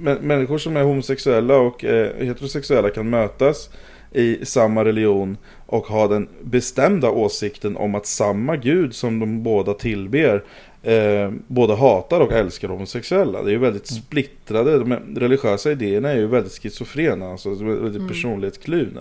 [0.00, 3.70] mä- Människor som är homosexuella och eh, heterosexuella kan mötas
[4.12, 5.36] i samma religion
[5.66, 10.42] och ha den bestämda åsikten om att samma gud som de båda tillber
[10.82, 13.42] eh, både hatar och älskar homosexuella.
[13.42, 14.02] Det är ju väldigt Mm.
[14.02, 18.08] splittrade, de religiösa idéerna är ju väldigt schizofrena, alltså väldigt Mm.
[18.08, 19.00] personlighetskluvna.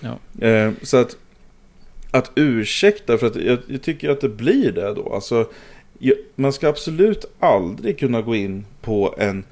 [0.00, 0.46] Ja.
[0.46, 1.16] Eh, så att
[2.10, 5.12] att ursäkta, för att jag, jag tycker att det blir det då.
[5.14, 5.46] Alltså,
[6.34, 9.44] man ska absolut aldrig kunna gå in på en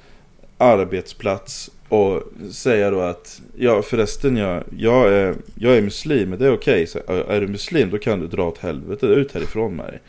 [0.57, 6.45] arbetsplats och säga då att ja förresten jag, jag, är, jag är muslim, men det
[6.45, 6.87] är okej.
[6.87, 9.99] Så, Är du muslim då kan du dra åt helvete ut härifrån med dig.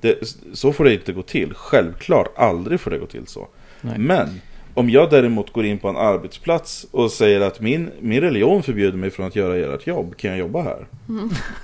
[0.00, 1.54] Det, så får det inte gå till.
[1.54, 3.48] Självklart, aldrig får det gå till så.
[3.80, 3.98] Nej.
[3.98, 4.40] Men
[4.74, 8.98] om jag däremot går in på en arbetsplats och säger att min, min religion förbjuder
[8.98, 10.86] mig från att göra ert jobb, kan jag jobba här?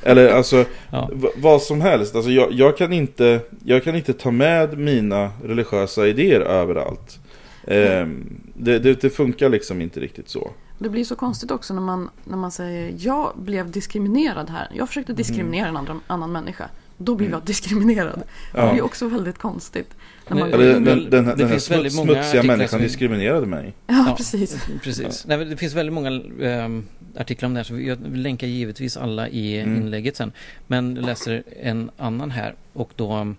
[0.02, 1.10] Eller alltså, Ja.
[1.36, 2.14] vad som helst.
[2.14, 7.20] Alltså, jag, jag, kan inte, jag kan inte ta med mina religiösa idéer överallt.
[7.66, 10.50] Ehm, det, det, det funkar liksom inte riktigt så.
[10.78, 14.68] Det blir så konstigt också när man, när man säger jag blev diskriminerad här.
[14.74, 16.68] Jag försökte diskriminera en andra, annan människa.
[16.98, 18.22] Då blev jag diskriminerad.
[18.52, 18.72] Det Ja.
[18.72, 19.90] blir också väldigt konstigt.
[20.28, 22.56] När man, Nej, det- den, den, det den här finns väldigt smuts, många smutsiga artiklar
[22.56, 23.74] människan som- diskriminerade mig.
[23.86, 24.14] ja, Ja.
[24.16, 24.56] precis.
[24.82, 25.24] Precis.
[25.26, 26.84] Nej, men det finns väldigt många ehm,
[27.16, 29.76] artiklar om det här så jag länkar givetvis alla i Mm.
[29.76, 30.32] inlägget sen.
[30.66, 33.36] Men läser en annan här och då um,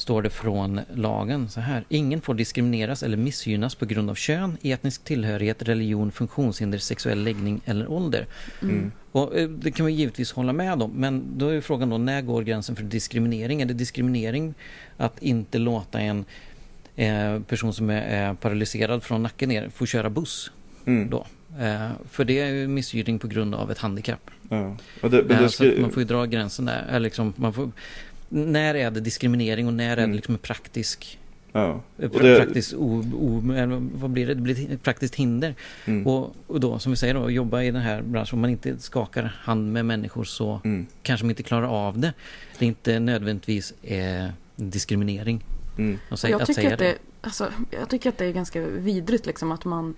[0.00, 1.84] står det från lagen så här.
[1.88, 7.60] Ingen får diskrimineras eller missgynnas på grund av kön, etnisk tillhörighet, religion, funktionshinder, sexuell läggning
[7.64, 8.26] eller ålder.
[8.62, 8.92] Mm.
[9.12, 12.22] Och eh, det kan man givetvis hålla med om, men då är frågan då när
[12.22, 13.62] går gränsen för diskriminering?
[13.62, 14.54] Är det diskriminering
[14.96, 16.24] att inte låta en
[16.96, 20.50] eh, person som är, är paralyserad från nacken ner få köra buss?
[20.86, 21.10] Mm.
[21.10, 21.26] Då.
[21.60, 24.30] Eh, för det är ju missgynning på grund av ett handikapp.
[24.48, 24.76] Ja.
[25.00, 27.00] Det, Eh, det så man får ju dra gränsen där.
[27.00, 27.70] Liksom, man får,
[28.32, 30.10] när är det diskriminering och när är Mm.
[30.10, 31.18] det liksom en praktisk,
[31.52, 31.80] ja.
[31.96, 33.42] Och det- praktisk o, o,
[33.94, 34.34] vad blir det?
[34.34, 35.54] Det blir ett praktiskt hinder.
[35.84, 36.06] Mm.
[36.06, 38.78] Och, och då, som vi säger då, jobba i den här branschen, om man inte
[38.78, 40.86] skakar hand med människor så Mm.
[41.02, 42.12] kanske man inte klarar av det.
[42.58, 45.44] Det är inte nödvändigtvis eh, diskriminering.
[45.78, 45.98] Mm.
[46.14, 49.26] Säg, jag, att tycker säga att det, alltså, jag tycker att det är ganska vidrigt
[49.26, 49.94] liksom att man,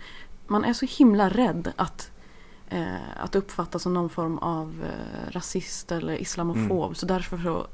[0.46, 2.10] man är så himla rädd att,
[2.70, 2.84] eh,
[3.20, 6.84] att uppfattas som någon form av eh, rasist eller islamofob.
[6.84, 6.94] Mm.
[6.94, 7.66] Så därför så,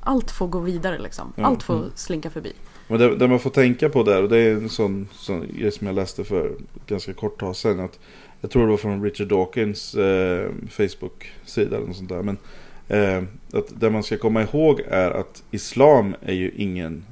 [0.00, 1.32] allt får gå vidare liksom.
[1.36, 1.90] Ja, allt får mm.
[1.94, 2.52] slinka förbi.
[2.88, 5.72] Men det, det man får tänka på där, och det är en sån, sån grej
[5.72, 6.52] som jag läste för
[6.86, 7.80] ganska kort tag sedan.
[7.80, 7.98] Att
[8.40, 12.22] jag tror det var från Richard Dawkins eh, Facebook-sida eller något sånt där.
[12.22, 12.38] Men
[12.88, 13.22] eh,
[13.58, 17.04] att det man ska komma ihåg är att Islam är ju ingen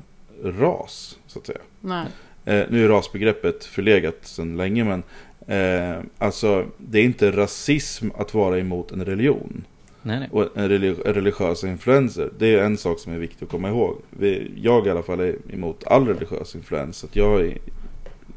[0.43, 1.59] ras, så att säga.
[1.81, 2.07] Nej.
[2.45, 5.03] Eh, nu är rasbegreppet förlegat sedan länge, men
[5.47, 9.65] eh, alltså det är inte rasism att vara emot en religion.
[10.03, 10.29] Nej, nej.
[10.33, 12.31] Och religi- religiösa influenser.
[12.39, 13.97] Det är en sak som är viktig att komma ihåg.
[14.11, 17.05] Vi, jag i alla fall är emot all religiös influens.
[17.05, 17.59] Att jag, är,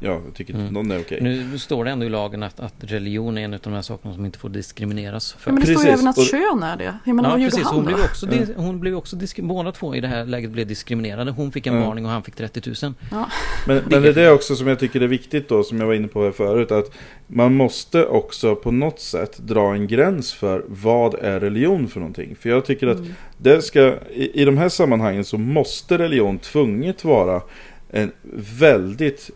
[0.02, 0.72] ja, jag tycker inte Mm.
[0.74, 1.18] någon är okej.
[1.20, 4.14] Nu står det ändå i lagen att, att religion är en av de här sakerna
[4.14, 5.50] som inte får diskrimineras för.
[5.50, 6.94] Men det står ju Precis, även att och- kön är det.
[7.04, 10.00] Jag menar, Ja vad precis, hon blev också, dis- hon blev också båda två i
[10.00, 11.30] det här läget blev diskriminerade.
[11.30, 11.86] Hon fick en Ja.
[11.86, 12.94] varning och han fick 30 000.
[13.10, 13.28] Ja.
[13.66, 15.94] Men, men det är det också som jag tycker är viktigt då, som jag var
[15.94, 16.70] inne på här förut.
[16.72, 16.90] Att
[17.26, 22.36] man måste också på något sätt dra en gräns för vad är religion för någonting.
[22.40, 23.14] För jag tycker att Mm.
[23.38, 27.42] det ska, i, i de här sammanhangen så måste religion tvunget vara
[27.90, 28.12] en
[28.58, 29.30] väldigt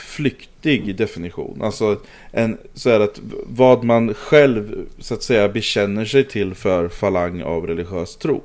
[0.00, 1.62] flyktig definition.
[1.62, 2.00] Alltså
[2.32, 7.42] en, så här att vad man själv så att säga bekänner sig till för falang
[7.42, 8.42] av religiös tro.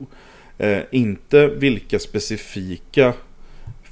[0.57, 3.13] Eh, inte vilka specifika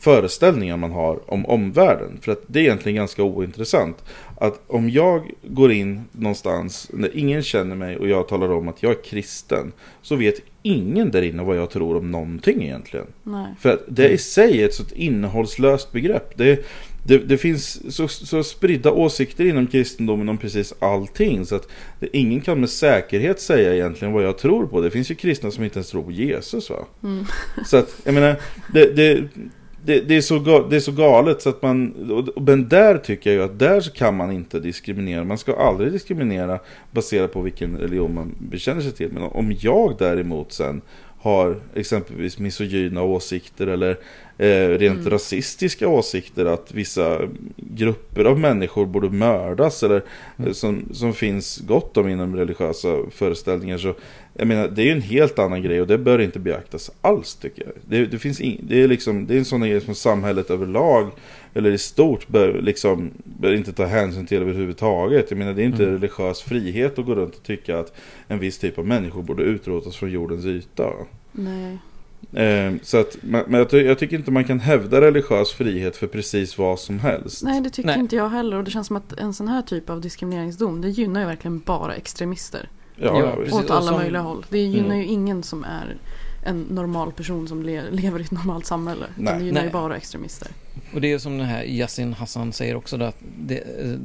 [0.04, 2.20] föreställningar man har om omvärlden.
[2.22, 4.04] För att det är egentligen ganska ointressant.
[4.38, 8.84] Att om jag går in någonstans när ingen känner mig och jag talar om att
[8.84, 9.72] jag är kristen.
[10.02, 13.08] Så vet ingen där inne vad jag tror om någonting egentligen.
[13.24, 13.48] Nej.
[13.60, 16.38] För att det i sig är ett så innehållslöst begrepp.
[16.38, 16.66] Det,
[17.04, 21.46] det, det finns så, så spridda åsikter inom kristendomen om precis allting.
[21.46, 21.68] Så att
[22.00, 24.82] det, ingen kan med säkerhet säga egentligen vad jag tror på.
[24.82, 26.86] Det finns ju kristna som inte ens tror på Jesus va.
[27.04, 27.26] Mm.
[27.66, 28.36] Så att, jag menar,
[28.74, 29.24] det, det,
[29.86, 30.40] det, det, är så
[30.70, 33.82] det är så galet så att man, och- men där tycker jag ju att där
[33.82, 35.24] så kan man inte diskriminera.
[35.24, 36.60] Man ska aldrig diskriminera
[36.92, 39.12] baserat på vilken religion man bekänner sig till.
[39.12, 40.82] Men om jag däremot sen
[41.24, 43.98] har exempelvis misogyna åsikter eller
[44.38, 45.10] eh, rent Mm.
[45.10, 47.20] rasistiska åsikter att vissa
[47.56, 50.02] grupper av människor borde mördas eller
[50.38, 50.48] Mm.
[50.50, 53.94] eh, som, som finns gott om inom religiösa föreställningar så
[54.36, 57.36] jag menar, det är ju en helt annan grej och det bör inte beaktas alls
[57.36, 57.74] tycker jag.
[57.88, 61.12] Det, det, finns in, det, är, liksom, det är en sån grej som samhället överlag
[61.54, 65.26] eller i stort bör, liksom, bör inte ta hänsyn till överhuvudtaget.
[65.32, 65.96] Jag menar, det är inte Mm.
[65.96, 67.94] religiös frihet att gå runt och tycka att
[68.28, 70.90] en viss typ av människor borde utrotas från jordens yta.
[71.32, 71.78] Nej.
[72.34, 76.08] Eh, så att, men jag, ty- jag tycker inte man kan hävda religiös frihet för
[76.08, 77.44] precis vad som helst.
[77.44, 78.00] Nej, det tycker Nej.
[78.00, 78.58] inte jag heller.
[78.58, 81.60] Och det känns som att en sån här typ av diskrimineringsdom, det gynnar ju verkligen
[81.60, 82.70] bara extremister.
[82.96, 83.54] Ja, Ja, precis.
[83.54, 84.46] åt alla som- möjliga håll.
[84.50, 84.98] Det gynnar Mm.
[85.00, 85.96] ju ingen som är
[86.46, 89.06] en normal person som le lever i ett normalt samhälle.
[89.18, 89.34] Nej.
[89.40, 89.68] det gynnar Nej.
[89.68, 90.48] ju bara extremister.
[90.94, 93.64] Och det är som den här Yasin Hassan säger också då, att det,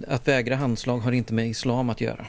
[0.08, 2.26] att vägra handslag har inte med islam att göra.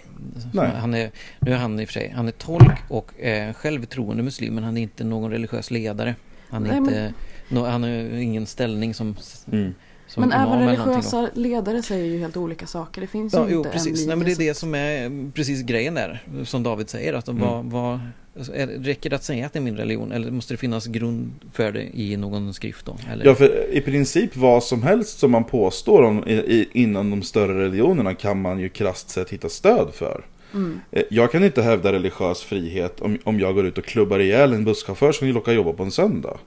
[0.54, 0.70] Nej.
[0.76, 3.86] Han är, nu är han i och för sig, han är tolk och eh, själv
[3.86, 6.16] troende muslim men han är inte någon religiös ledare.
[6.50, 7.14] Han, är Nej, inte,
[7.50, 9.16] nå- han har ju ingen ställning som,
[9.52, 9.74] Mm.
[10.08, 13.02] som Men även religiösa ledare säger ju helt olika saker.
[13.02, 13.92] Det finns Ja, ju jo, inte en precis.
[13.92, 14.08] linje.
[14.08, 17.14] Nej, men det är det som är precis grejen där, som David säger.
[17.14, 17.42] Att Mm.
[17.42, 18.00] vad, vad,
[18.40, 20.86] alltså, är, räcker det att säga att det är min religion eller måste det finnas
[20.86, 22.98] grund för det i någon skrift då?
[23.12, 23.26] Eller?
[23.26, 27.22] Ja, för i princip vad som helst som man påstår om, i, i, inom de
[27.22, 30.26] större religionerna kan man ju krasst sett hitta stöd för.
[30.54, 30.80] Mm.
[30.92, 34.54] Eh, Jag kan inte hävda religiös frihet om, om jag går ut och klubbar ihjäl
[34.54, 36.38] en busschaufför som vill åka jobba på en söndag.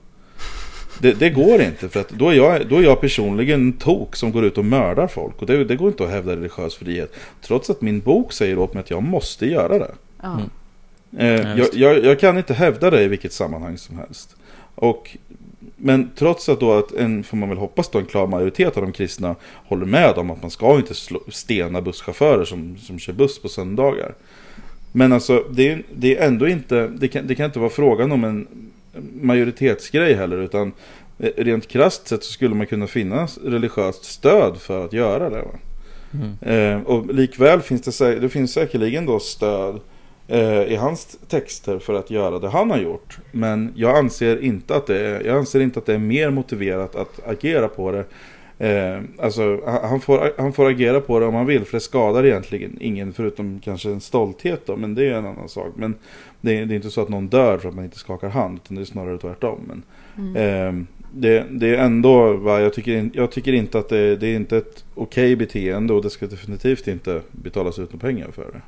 [0.99, 4.15] Det, det går inte för att då är, jag, då är jag personligen en tok
[4.15, 5.41] som går ut och mördar folk.
[5.41, 7.13] Och det, det går inte att hävda religiös frihet.
[7.41, 9.91] Trots att min bok säger åt mig att jag måste göra det.
[10.23, 10.49] Mm.
[11.17, 14.35] Eh, Ja, jag, jag, jag kan inte hävda det i vilket sammanhang som helst.
[14.75, 15.17] Och,
[15.77, 18.83] men trots att då att en, får man väl hoppas då, en klar majoritet av
[18.83, 19.35] de kristna
[19.65, 23.49] håller med om att man ska inte slå, stena busschaufförer som, som kör buss på
[23.49, 24.13] söndagar.
[24.91, 28.11] Men alltså det är, det är ändå inte, det kan, det kan inte vara frågan
[28.11, 28.47] om en
[29.21, 30.71] majoritetsgrej heller utan
[31.19, 35.45] eh, rent krasst sett så skulle man kunna finna religiöst stöd för att göra det.
[36.13, 36.37] Mm.
[36.41, 39.79] Eh, och likväl finns det, det finns säkerligen då stöd
[40.67, 43.17] i hans texter för att göra det han har gjort.
[43.31, 46.95] Men jag anser inte att det är, jag anser inte att det är mer motiverat
[46.95, 48.05] att agera på det.
[48.67, 52.25] Eh, alltså han får, han får agera på det om han vill för det skadar
[52.25, 54.75] egentligen ingen förutom kanske en stolthet då.
[54.75, 55.71] Men det är en annan sak.
[55.75, 55.95] Men
[56.41, 58.59] det är, det är inte så att någon dör för att man inte skakar hand
[58.63, 59.59] utan det är snarare tvärtom.
[59.67, 59.83] Men,
[60.17, 60.35] Mm.
[60.35, 64.35] Eh, det, det är ändå, va, jag, tycker, jag tycker inte att det, det är
[64.35, 68.61] inte ett okej beteende och det ska definitivt inte betalas ut några pengar för det.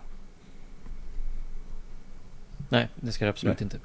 [2.69, 3.77] Nej, det ska det absolut inte.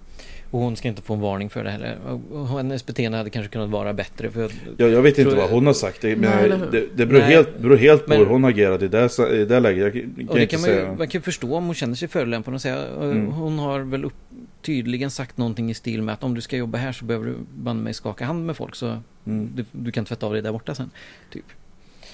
[0.51, 1.99] Och hon ska inte få en varning för det heller.
[2.33, 4.31] Och hennes beteende hade kanske kunnat vara bättre.
[4.31, 6.01] För jag, Jag, jag vet inte vad hon har sagt.
[6.03, 6.66] Det, men Nej, eller hur?
[6.70, 7.28] det, det beror, Nej.
[7.31, 9.83] helt, beror helt på Men- hur hon agerat i det, i det läget.
[9.85, 11.95] Jag kan, och det inte kan man, ju, man kan ju förstå om hon känner
[11.95, 13.26] sig förolämpad och säga Mm.
[13.26, 14.14] Hon har väl upp,
[14.62, 17.35] tydligen sagt någonting i stil med att om du ska jobba här så behöver du
[17.55, 20.53] banne mig skaka hand med folk så Mm, du, du kan tvätta av dig där
[20.53, 20.91] borta sen.
[21.33, 21.45] Typ.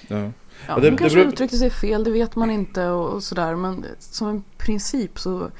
[0.07, 0.17] ja.
[0.17, 0.31] Ja,
[0.67, 3.23] Ja, hon det- det kanske beror- uttryckte sig fel, det vet man inte och, och
[3.23, 3.55] sådär.
[3.55, 5.51] Men som en princip så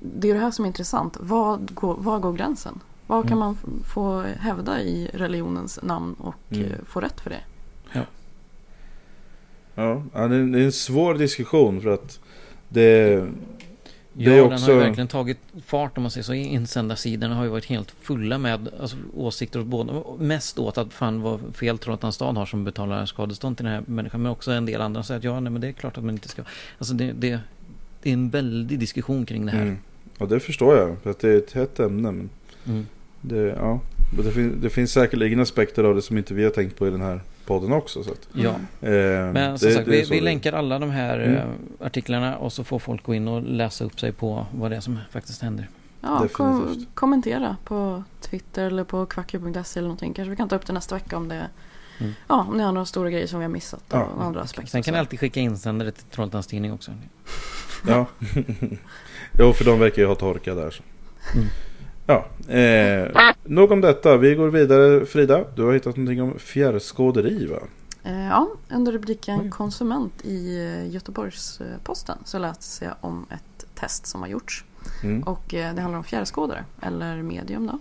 [0.00, 1.16] det är det här som är intressant.
[1.20, 2.80] Vad går, var går gränsen?
[3.06, 3.38] Vad kan Mm.
[3.38, 6.64] man få hävda i religionens namn och Mm.
[6.64, 7.40] eh, få rätt för det?
[9.74, 12.20] Ja, ja, det är en svår diskussion för att
[12.68, 13.16] det,
[14.12, 14.64] det Ja, är den också...
[14.64, 16.34] har ju verkligen tagit fart om man säger så.
[16.34, 20.02] Insändarsidorna har ju varit helt fulla med alltså, åsikter åt båda.
[20.18, 23.82] Mest åt att fan vad fel Trollhättans stad har som betalar skadestånd till den här
[23.86, 24.22] människan.
[24.22, 26.14] Men också en del andra säger att ja, nej men det är klart att man
[26.14, 26.42] inte ska.
[26.78, 27.40] Alltså det, det,
[28.02, 29.62] det är en väldig diskussion kring det här.
[29.62, 29.78] Mm.
[30.18, 30.96] Ja, det förstår jag.
[31.02, 32.10] För att det är ett hett ämne.
[32.12, 32.30] Men
[32.66, 32.86] Mm.
[33.20, 33.80] det, ja,
[34.24, 36.90] det, fin, det finns säkerligen aspekter av det som inte vi har tänkt på i
[36.90, 38.02] den här podden också.
[38.04, 38.50] Så att, Ja,
[38.88, 41.34] eh, men som det- sagt, vi, så vi länkar alla de här Mm.
[41.36, 41.44] eh,
[41.86, 44.80] artiklarna och så får folk gå in och läsa upp sig på vad det är
[44.80, 45.68] som faktiskt händer.
[46.00, 50.14] Ja, kom, kommentera på Twitter eller på kvacku.se eller någonting.
[50.14, 51.46] Kanske vi kan ta upp det nästa vecka om det
[52.00, 52.12] Mm.
[52.28, 54.08] Ja, om ni har några stora grejer som vi har missat och Ja.
[54.20, 54.70] andra aspekter.
[54.70, 56.92] Sen kan ni alltid skicka insändare till Trollhättans Tidning också.
[57.88, 58.06] Ja.
[59.38, 60.70] jo, för de verkar ju ha torka där.
[60.70, 60.82] Så.
[61.34, 61.46] Mm.
[62.06, 64.16] Ja, eh, nog om detta.
[64.16, 65.06] Vi går vidare.
[65.06, 67.58] Frida, du har hittat någonting om fjärrskåderi va?
[68.04, 69.50] Eh, Ja, under rubriken Oj.
[69.50, 74.64] konsument i eh, Göteborgs-Posten så läser jag om ett test som har gjorts.
[75.02, 75.22] Mm.
[75.22, 77.78] Och eh, det handlar om fjärrskådare, eller medium då.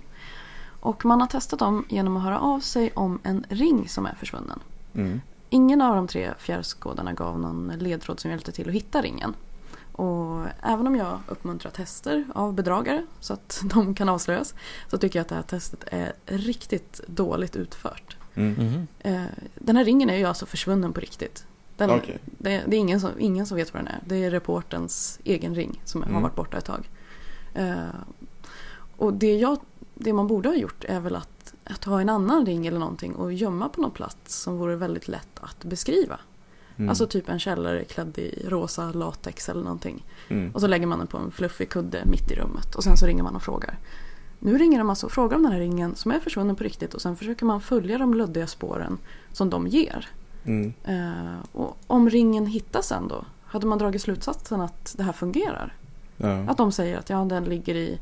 [0.79, 4.15] Och man har testat dem genom att höra av sig om en ring som är
[4.15, 4.59] försvunnen.
[4.95, 5.21] Mm.
[5.49, 9.33] Ingen av de tre fjärrskådarna gav någon ledtråd som hjälpte till att hitta ringen.
[9.91, 14.53] Och även om jag uppmuntrar tester av bedragare så att de kan avslöjas
[14.91, 18.17] så tycker jag att det här testet är riktigt dåligt utfört.
[18.35, 18.51] Mm.
[18.53, 18.87] Mhm.
[18.99, 19.23] Eh,
[19.55, 21.45] Den här ringen är ju alltså försvunnen på riktigt.
[21.77, 22.19] Den, Okej.
[22.25, 23.99] det, det är ingen som, ingen som vet vad den är.
[24.05, 26.21] Det är reportens egen ring som har Mm.
[26.21, 26.89] varit borta ett tag.
[27.53, 27.77] Eh,
[28.97, 29.57] och det, jag,
[29.99, 33.15] det man borde ha gjort är väl att, att ha en annan ring eller någonting
[33.15, 36.19] och gömma på någon plats som vore väldigt lätt att beskriva.
[36.77, 36.89] Mm.
[36.89, 40.05] Alltså typ en källare klädd i rosa latex eller någonting.
[40.27, 40.51] Mm.
[40.51, 43.05] Och så lägger man den på en fluffig kudde mitt i rummet och sen så
[43.05, 43.77] ringer man och frågar.
[44.39, 46.93] Nu ringer de alltså och frågar om den här ringen som är försvunnen på riktigt
[46.93, 48.97] och sen försöker man följa de luddiga spåren
[49.31, 50.09] som de ger.
[50.45, 50.73] Mm.
[50.83, 53.25] Eh, och om ringen hittas sen då?
[53.43, 55.75] Hade man dragit slutsatsen att det här fungerar?
[56.17, 56.39] Ja.
[56.47, 57.99] Att de säger att ja, den ligger i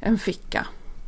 [0.00, 0.66] en ficka.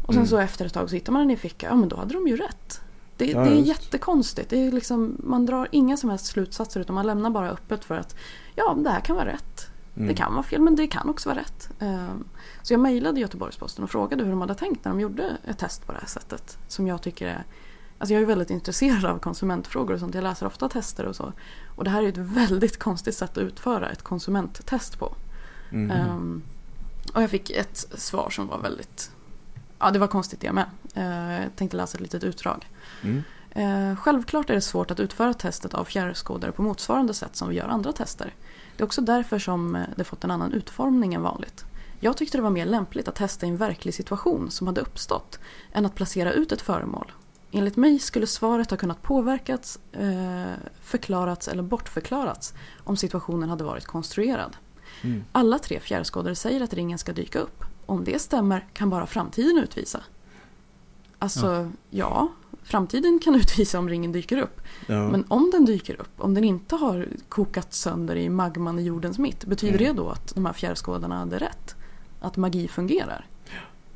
[0.08, 0.26] Och sen Mm.
[0.28, 1.66] så efter ett tag så hittar man den i en ficka.
[1.66, 2.80] Ja men då hade de ju rätt.
[3.16, 3.68] Det, Ja, det är just.
[3.68, 4.50] jättekonstigt.
[4.50, 7.94] Det är liksom, man drar inga som helst slutsatser utan man lämnar bara öppet för
[7.94, 8.16] att
[8.54, 9.66] ja, det här kan vara rätt.
[9.96, 10.08] Mm.
[10.08, 11.70] Det kan vara fel men det kan också vara rätt.
[11.78, 12.24] Ehm,
[12.62, 15.86] Så jag mejlade Göteborgs-Posten och frågade hur de hade tänkt när de gjorde ett test
[15.86, 16.58] på det här sättet.
[16.68, 17.44] Som jag tycker är...
[17.98, 20.14] Alltså jag är väldigt intresserad av konsumentfrågor och sånt.
[20.14, 21.32] Jag läser ofta tester och så.
[21.76, 25.14] Och det här är ett väldigt konstigt sätt att utföra ett konsumenttest på.
[25.72, 25.90] Mm.
[25.90, 26.42] Ehm,
[27.14, 29.10] och jag fick ett svar som var väldigt...
[29.78, 30.66] Ja, det var konstigt det med.
[30.96, 32.68] Uh, jag tänkte läsa ett litet utdrag.
[33.02, 33.22] Mm.
[33.50, 37.56] Eh, självklart är det svårt att utföra testet av fjärrskådare på motsvarande sätt som vi
[37.56, 38.34] gör andra tester.
[38.76, 41.64] Det är också därför som eh, det fått en annan utformning än vanligt.
[42.00, 45.38] Jag tyckte det var mer lämpligt att testa i en verklig situation som hade uppstått
[45.72, 47.12] än att placera ut ett föremål.
[47.50, 50.52] Enligt mig skulle svaret ha kunnat påverkats, eh,
[50.82, 52.54] förklarats eller bortförklarats
[52.84, 54.56] om situationen hade varit konstruerad.
[55.02, 55.24] Mm.
[55.32, 57.64] Alla tre fjärrskådare säger att ringen ska dyka upp.
[57.88, 60.00] Om det stämmer kan bara framtiden utvisa.
[61.18, 62.28] Alltså, ja,
[62.62, 64.60] framtiden kan utvisa om ringen dyker upp.
[64.86, 65.10] Ja.
[65.10, 69.18] Men om den dyker upp, om den inte har kokat sönder i magman i jordens
[69.18, 69.96] mitt, betyder Mm.
[69.96, 71.74] det då att de här fjärrskådarna hade rätt?
[72.20, 73.26] Att magi fungerar?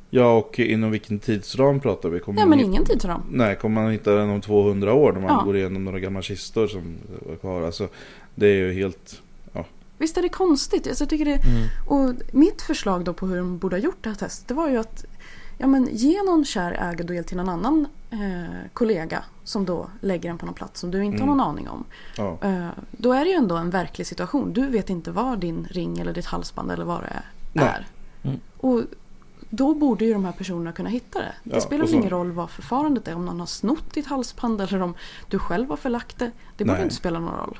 [0.09, 2.19] ja, och inom vilken tidsram pratar vi?
[2.19, 3.21] Kommer Nej, men hitta- ingen tidsram.
[3.29, 5.41] Nej, kommer man hitta den om 200 år när man Ja.
[5.45, 6.95] går igenom några gamla kistor som
[7.27, 7.61] var kvar?
[7.61, 7.87] Alltså,
[8.35, 9.21] det är ju helt...
[9.97, 10.87] Visst är det konstigt?
[10.87, 11.35] Alltså, jag tycker det...
[11.45, 11.67] Mm.
[11.87, 14.69] Och mitt förslag då på hur de borde ha gjort det här testet, det var
[14.69, 15.05] ju att
[15.57, 18.19] ja, men ge någon kär ägodel till någon annan eh,
[18.73, 21.37] kollega som då lägger den på någon plats som du inte har Mm.
[21.37, 21.83] någon aning om.
[22.17, 22.37] Ja.
[22.41, 24.53] Eh, då är det ju ändå en verklig situation.
[24.53, 27.25] Du vet inte var din ring eller ditt halsband eller vad det är.
[27.53, 27.85] Nej.
[28.23, 28.39] Mm.
[28.57, 28.81] Och
[29.49, 31.33] då borde ju de här personerna kunna hitta det.
[31.43, 33.15] Det Ja, spelar väl ingen roll vad förfarandet är.
[33.15, 34.93] Om någon har snott ditt halsband eller om
[35.27, 36.31] du själv har förlagt det.
[36.57, 36.83] Det borde Nej.
[36.83, 37.59] inte spela någon roll.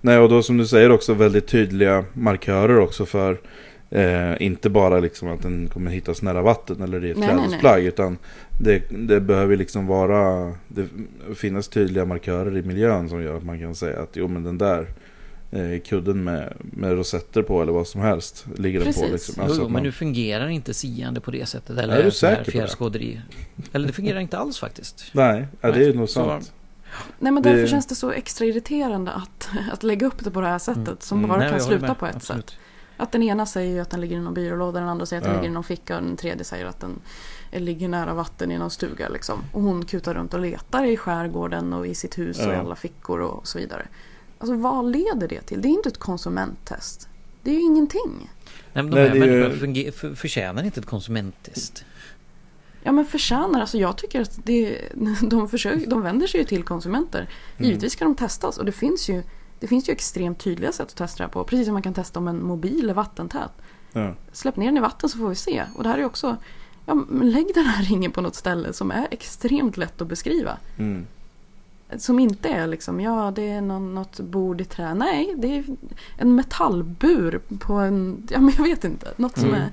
[0.00, 3.40] Nej, och då som du säger också väldigt tydliga markörer också för
[3.90, 8.18] eh, inte bara liksom att den kommer hittas nära vatten eller i ett klädesplagg utan
[8.60, 10.86] det, det behöver liksom vara det
[11.34, 14.58] finnas tydliga markörer i miljön som gör att man kan säga att jo men den
[14.58, 14.86] där
[15.50, 18.46] eh, kudden med, med rosetter på eller vad som helst.
[18.56, 19.12] Ligger den på Precis.
[19.12, 19.42] liksom.
[19.42, 21.78] Alltså jo, att men man- nu fungerar inte siande på det sättet.
[21.78, 22.50] Eller Är du säker på det?
[22.50, 23.20] fjärrskåderi.
[23.72, 25.04] Eller det fungerar inte alls faktiskt.
[25.12, 26.52] Nej, ja, det är ju nog Så- sant.
[27.18, 30.40] Nej men Det- därför känns det så extra irriterande att, att lägga upp det på
[30.40, 31.28] det här sättet som Mm.
[31.28, 31.98] bara Nej, kan sluta med.
[31.98, 32.50] på ett Absolut.
[32.50, 32.58] sätt.
[32.96, 35.24] Att den ena säger ju att den ligger i någon byrålåda, den andra säger att
[35.24, 35.40] den Ja.
[35.40, 37.00] ligger i någon ficka och den tredje säger att den
[37.52, 39.08] ligger nära vatten i någon stuga.
[39.08, 39.38] Liksom.
[39.52, 42.56] Och hon kutar runt och letar i skärgården och i sitt hus och i Ja.
[42.60, 43.86] alla fickor och så vidare.
[44.38, 45.62] Alltså vad leder det till?
[45.62, 47.08] Det är inte ett konsumenttest.
[47.42, 48.30] Det är ju ingenting.
[48.72, 51.84] Nej, men de Nej, här det är ju- människorna för, förtjänar inte ett konsumenttest.
[52.82, 54.78] Ja men förtjänar, alltså jag tycker att det,
[55.22, 57.28] de, försöker, de vänder sig ju till konsumenter.
[57.58, 59.22] Givetvis ska de testas och det finns ju
[59.60, 61.44] det finns ju extremt tydliga sätt att testa det här på.
[61.44, 63.52] Precis som man kan testa om en mobil är vattentät.
[63.92, 64.14] Ja.
[64.32, 65.64] Släpp ner den i vatten så får vi se.
[65.76, 66.36] Och det här är också,
[66.86, 70.58] ja, lägg den här ringen på något ställe som är extremt lätt att beskriva.
[70.78, 71.06] Mm.
[71.98, 74.94] Som inte är liksom, ja det är någon, något bord i trä.
[74.94, 75.64] Nej, det är
[76.16, 79.12] en metallbur på en, ja men jag vet inte.
[79.16, 79.60] Något som Mm.
[79.60, 79.70] är,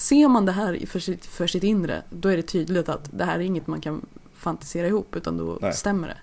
[0.00, 3.24] ser man det här för sitt, för sitt inre, då är det tydligt att det
[3.24, 5.72] här är inget man kan fantisera ihop utan då Nej.
[5.72, 6.16] stämmer det.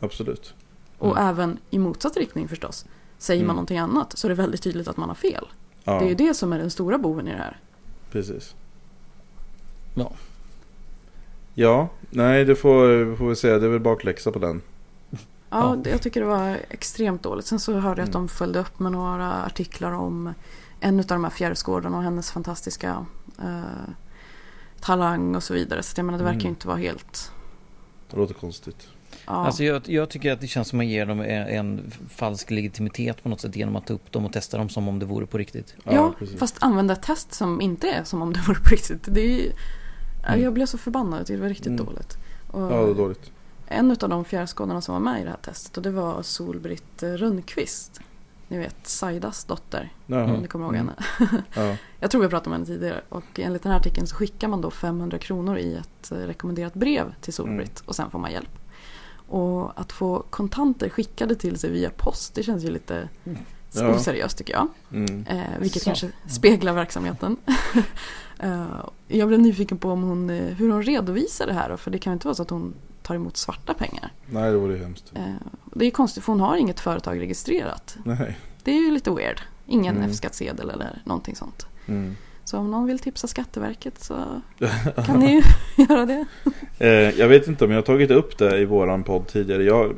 [0.00, 0.54] Absolut.
[0.98, 2.86] Och även i motsatt riktning förstås.
[3.18, 3.46] Säger Mm.
[3.46, 5.46] man någonting annat så är det väldigt tydligt att man har fel.
[5.84, 7.56] Ja, Det är ju det som är den stora boven i det här.
[8.10, 8.54] precis.
[9.94, 10.12] Ja.
[11.54, 13.58] Ja, nej det får, får vi säga.
[13.58, 14.62] Det är väl bakläxa på den.
[15.10, 15.18] Ja,
[15.50, 15.76] Ja.
[15.84, 17.46] det- jag tycker det var extremt dåligt.
[17.46, 18.26] Sen så hörde jag att Mm.
[18.26, 20.34] de följde upp med några artiklar om
[20.80, 23.06] en av de här fjärilsgårdarna och hennes fantastiska
[23.38, 23.62] eh,
[24.80, 25.82] talang och så vidare.
[25.82, 26.52] Så att jag menar, det verkar ju Mm.
[26.52, 27.32] inte vara helt...
[28.10, 28.88] Det låter konstigt.
[29.26, 29.32] Ja.
[29.32, 33.22] Alltså jag, jag tycker att det känns som man ger dem en, en falsk legitimitet
[33.22, 35.26] på något sätt genom att ta upp dem och testa dem som om det vore
[35.26, 35.74] på riktigt.
[35.84, 36.38] ja, precis.
[36.38, 39.02] fast använda ett test som inte är som om det vore på riktigt.
[39.06, 39.52] Det är ju...
[40.28, 40.42] Mm.
[40.42, 41.84] Jag blev så förbannad, det var riktigt Mm.
[41.86, 42.16] dåligt.
[42.50, 43.32] Och Ja, det är dåligt.
[43.66, 47.02] En av de fjärrskådarna som var med i det här testet och det var Solbritt
[47.02, 48.00] Rönnqvist.
[48.48, 50.24] Ni vet Saidas dotter, Jaha.
[50.24, 50.88] om ni kommer ihåg Mm.
[50.88, 51.42] henne.
[51.54, 51.76] Ja.
[52.00, 54.60] Jag tror vi pratade om henne tidigare och enligt den här artikeln så skickar man
[54.60, 57.88] då 500 kronor i ett eh, rekommenderat brev till Solbritt Mm.
[57.88, 58.58] och sen får man hjälp.
[59.28, 63.08] Och att få kontanter skickade till sig via post det känns ju lite
[63.72, 63.88] Ja.
[63.94, 64.68] oseriöst tycker jag.
[64.92, 65.26] Mm.
[65.26, 65.84] Eh, vilket Så.
[65.88, 67.36] kanske speglar verksamheten.
[68.38, 68.66] eh,
[69.08, 71.98] jag blev nyfiken på om hon, eh, hur hon redovisar det här då, för det
[71.98, 72.74] kan ju inte vara så att hon
[73.08, 74.12] tar emot svarta pengar.
[74.26, 75.12] Nej, det vore hemskt.
[75.14, 75.22] Eh,
[75.64, 77.96] det är ju konstigt för hon har inget företag registrerat.
[78.04, 78.38] Nej.
[78.64, 79.40] Det är ju lite weird.
[79.66, 80.10] Ingen Mm.
[80.10, 81.66] F-skattsedel eller någonting sånt.
[81.86, 82.16] Mm.
[82.44, 84.42] Så om någon vill tipsa Skatteverket så
[85.06, 85.42] kan ni ju
[85.84, 86.24] göra det.
[86.78, 89.64] Eh, jag vet inte om jag har tagit upp det i våran podd tidigare.
[89.64, 89.94] Jag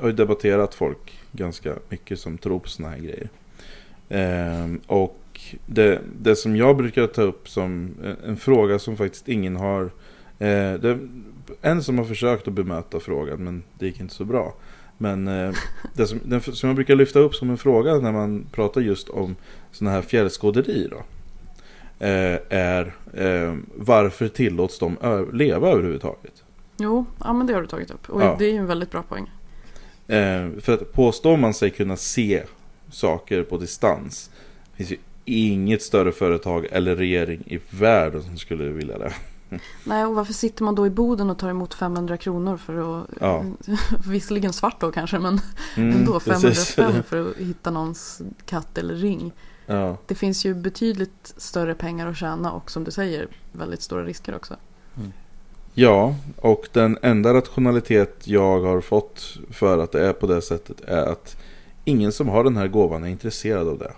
[0.00, 3.28] har ju debatterat folk ganska mycket som tror på såna här grejer.
[4.08, 7.94] Eh, och det, det som jag brukar ta upp som
[8.26, 9.90] en fråga som faktiskt ingen har...
[10.38, 10.98] Eh, det,
[11.62, 14.54] en som har försökt att bemöta frågan men det gick inte så bra.
[14.98, 15.54] Men eh,
[15.94, 19.08] det som, den, som jag brukar lyfta upp som en fråga när man pratar just
[19.08, 19.36] om
[19.72, 21.02] såna här fjällskåderi då.
[22.06, 26.44] Eh, är eh, varför tillåts de ö- leva överhuvudtaget?
[26.76, 28.10] Jo, ja men det har du tagit upp.
[28.10, 28.36] Och Ja.
[28.38, 29.30] det är ju en väldigt bra poäng.
[30.08, 32.42] Eh, för att påstår man sig kunna se
[32.90, 34.30] saker på distans
[34.74, 39.12] finns ju inget större företag eller regering i världen som skulle vilja det.
[39.84, 43.06] Nej, och varför sitter man då i Boden och tar emot 500 kronor för att...
[43.20, 43.44] Ja.
[44.06, 45.40] Visserligen svart då kanske, men
[45.76, 46.68] Mm, ändå 500 precis.
[46.68, 49.32] spänn för att hitta någons katt eller ring.
[49.66, 54.04] Ja, Det finns ju betydligt större pengar att tjäna och som du säger, väldigt stora
[54.04, 54.56] risker också.
[55.74, 60.80] ja, och den enda rationalitet jag har fått för att det är på det sättet
[60.80, 61.36] är att
[61.84, 63.92] ingen som har den här gåvan är intresserad av det.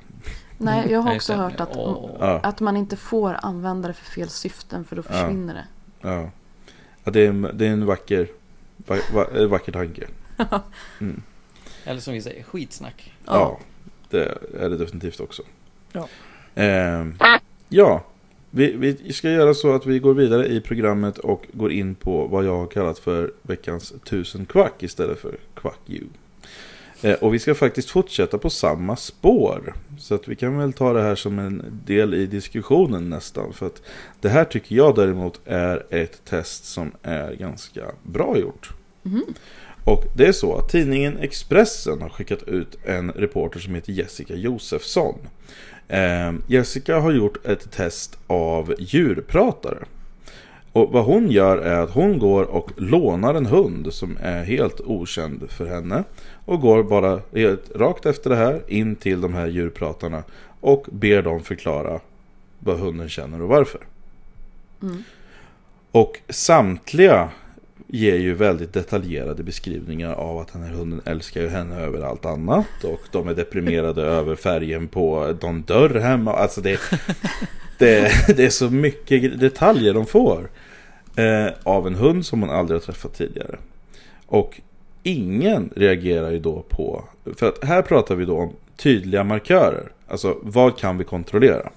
[0.59, 1.71] Nej, jag har också så- hört att.
[1.75, 5.13] Ja, att man inte får använda det för fel syften för då Ja.
[5.13, 5.65] försvinner det.
[6.09, 6.31] ja.
[7.05, 8.29] ja det, är en, det är en vacker,
[8.77, 10.07] va, va, vacker tanke.
[11.01, 11.23] Mm.
[11.85, 13.13] Eller som vi säger, skitsnack.
[13.27, 13.59] Ja,
[14.11, 15.43] det är det definitivt också.
[15.93, 16.09] Ja.
[16.55, 17.19] Ehm,
[17.69, 18.05] ja,
[18.51, 22.27] vi, vi ska göra så att vi går vidare i programmet och går in på
[22.27, 26.05] vad jag har kallat för veckans tusen kvack istället för kvack you.
[27.07, 29.75] Eh, och vi ska faktiskt fortsätta på samma spår.
[29.99, 33.53] Så att vi kan väl ta det här som en del i diskussionen nästan.
[33.53, 33.83] För att
[34.21, 38.71] det här tycker jag däremot är ett test som är ganska bra gjort.
[39.03, 39.25] Mhm.
[39.85, 44.35] Och det är så att tidningen Expressen har skickat ut en reporter som heter Jessica
[44.35, 45.15] Josefsson.
[45.89, 49.79] Eh, Jessica har gjort ett test av djurpratare.
[50.73, 54.81] Och vad hon gör är att hon går och lånar en hund som är helt
[54.81, 56.05] okänd för henne.
[56.47, 57.21] Och går bara
[57.75, 60.23] rakt efter det här in till de här djurpratarna
[60.61, 62.01] och ber dem förklara
[62.59, 63.81] vad hunden känner och varför.
[64.83, 65.03] Mm.
[65.91, 67.31] Och samtliga
[67.87, 72.25] ger ju väldigt detaljerade beskrivningar av att den här hunden älskar ju henne över allt
[72.25, 72.85] annat.
[72.85, 76.33] Och de är deprimerade över färgen på någon dörr hemma.
[76.33, 76.81] Alltså det,
[77.79, 80.51] det, det är så mycket detaljer de får.
[81.17, 83.57] Eh, av en hund som man aldrig har träffat tidigare.
[84.27, 84.61] Och
[85.07, 87.05] ingen reagerar ju då på,
[87.37, 89.93] för att här pratar vi då om tydliga markörer.
[90.09, 91.71] Alltså vad kan vi kontrollera?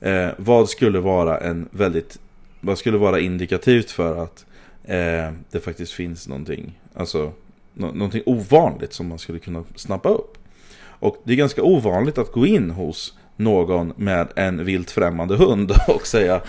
[0.00, 2.18] Eh, vad skulle vara en väldigt,
[2.60, 4.46] vad skulle vara indikativt för att
[4.84, 7.32] eh, det faktiskt finns någonting, alltså
[7.74, 10.38] no någonting ovanligt som man skulle kunna snappa upp.
[10.80, 15.72] Och det är ganska ovanligt att gå in hos någon med en vilt främmande hund
[15.88, 16.40] och säga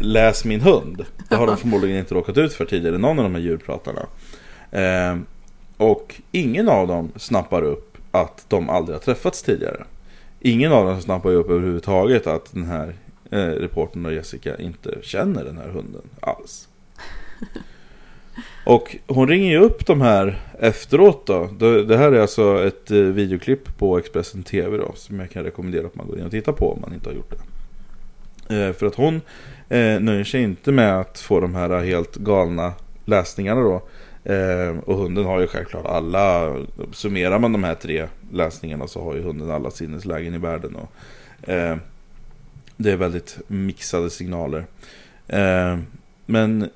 [0.00, 1.04] läs min hund.
[1.28, 4.06] Det har de förmodligen inte råkat ut för tidigare, någon av de här djurpratarna.
[4.70, 5.16] Eh,
[5.78, 9.84] och ingen av dem snappar upp att de aldrig har träffats tidigare.
[10.40, 12.94] Ingen av dem snappar upp överhuvudtaget att den här
[13.30, 16.68] eh, reportern och Jessica inte känner den här hunden alls.
[18.64, 21.46] Och hon ringer ju upp de här efteråt då.
[21.88, 24.92] Det här är alltså ett eh, videoklipp på Expressen TV då.
[24.94, 27.14] Som jag kan rekommendera att man går in och tittar på om man inte har
[27.14, 28.66] gjort det.
[28.66, 29.14] Eh, för att hon
[29.68, 32.72] eh, nöjer sig inte med att få de här helt galna
[33.04, 33.82] läsningarna då.
[34.28, 36.56] Eh, och hunden har ju självklart alla,
[36.92, 40.76] summerar man de här tre läsningarna så har ju hunden alla sinneslägen i världen.
[40.76, 41.76] Och, eh,
[42.76, 44.66] det är väldigt mixade signaler.
[45.26, 45.78] Eh,
[46.26, 46.70] men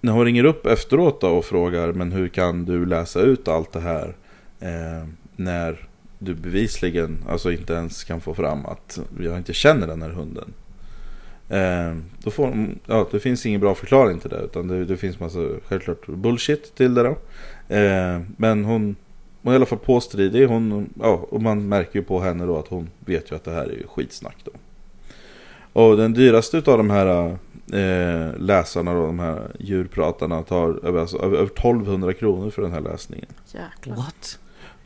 [0.00, 3.72] när hon ringer upp efteråt då och frågar men hur kan du läsa ut allt
[3.72, 4.14] det här
[4.60, 10.02] eh, när du bevisligen alltså inte ens kan få fram att jag inte känner den
[10.02, 10.52] här hunden.
[11.48, 15.20] Eh, då får ja, det finns ingen bra förklaring till det utan det, det finns
[15.20, 15.38] massa
[15.68, 17.16] självklart bullshit till det då.
[17.74, 18.96] Eh, men hon,
[19.42, 20.46] hon är i alla fall påstridig.
[20.46, 23.50] Hon, ja, och man märker ju på henne då att hon vet ju att det
[23.50, 24.50] här är ju skitsnack då.
[25.72, 27.38] Och den dyraste av de här
[27.72, 32.80] eh, läsarna då, de här djurpratarna tar över, alltså, över 1200 kronor för den här
[32.80, 33.28] läsningen.
[33.46, 33.96] Jäklar.
[33.96, 34.38] What?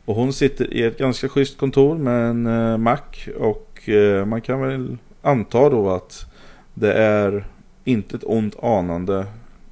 [0.04, 2.98] Och hon sitter i ett ganska schysst kontor med en eh, Mac
[3.38, 6.29] och eh, man kan väl anta då att
[6.80, 7.44] det är
[7.84, 9.26] inte ett ont anande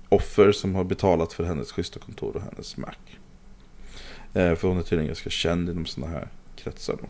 [0.09, 2.93] offer som har betalat för hennes schyssta kontor och hennes Mac.
[4.35, 7.09] Eh, för hon är tydligen ganska känd inom sådana här kretsar då.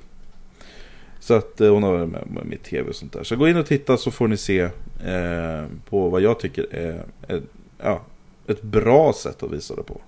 [1.21, 3.25] Så att eh, hon har varit med, med, med tv och sånt där.
[3.25, 4.61] Så gå in och titta så får ni se
[5.05, 7.45] eh, på vad jag tycker är ett,
[7.79, 8.03] ja,
[8.47, 10.01] ett bra sätt att visa det på.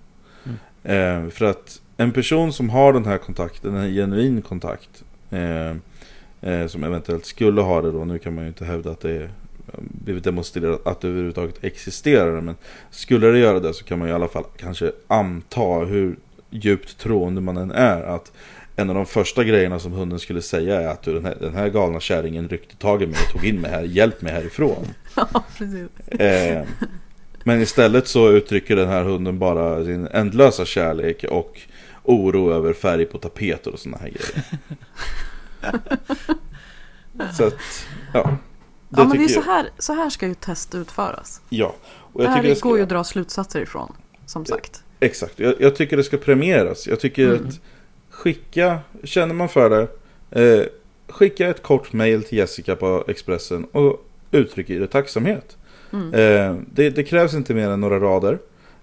[0.45, 1.27] Mm.
[1.27, 5.05] Eh, för att en person som har den här kontakten, en genuin kontakt.
[5.31, 5.77] Eh,
[6.41, 8.05] eh, som eventuellt skulle ha det då.
[8.05, 9.31] Nu kan man ju inte hävda att det är
[9.79, 12.41] blivit demonstrerat att det överhuvudtaget existerar.
[12.41, 12.57] Men
[12.91, 16.17] skulle det göra det så kan man i alla fall kanske anta hur
[16.51, 18.03] djupt troende man än är.
[18.03, 18.33] Att
[18.77, 21.55] en av de första grejerna som hunden skulle säga är att du, den, här, den
[21.55, 24.87] här galna kärringen ryckte tag i mig och tog in mig här, hjälp mig härifrån.
[25.17, 26.21] Ja, precis.
[26.21, 26.67] Eh,
[27.45, 31.61] men istället så uttrycker den här hunden bara sin ändlösa kärlek och
[32.03, 34.45] oro över färg på tapeter och sådana här grejer.
[37.37, 38.37] så att, ja.
[38.97, 41.41] Ja, men det är så här, så här ska ju test utföras.
[41.49, 41.75] Ja.
[42.13, 42.69] Och jag det här det ska...
[42.69, 43.93] går ju att dra slutsatser ifrån,
[44.27, 44.83] som sagt.
[45.01, 46.87] Exakt, jag, jag tycker det ska premieras.
[46.87, 47.49] Jag tycker mm.
[47.49, 47.61] att
[48.11, 49.89] skicka, känner man för det,
[50.43, 50.67] eh,
[51.09, 55.57] skicka ett kort mail till Jessica på Expressen och uttryck det tacksamhet.
[55.93, 56.15] Mm.
[56.15, 58.39] Eh, det, det, krävs inte mer än några rader.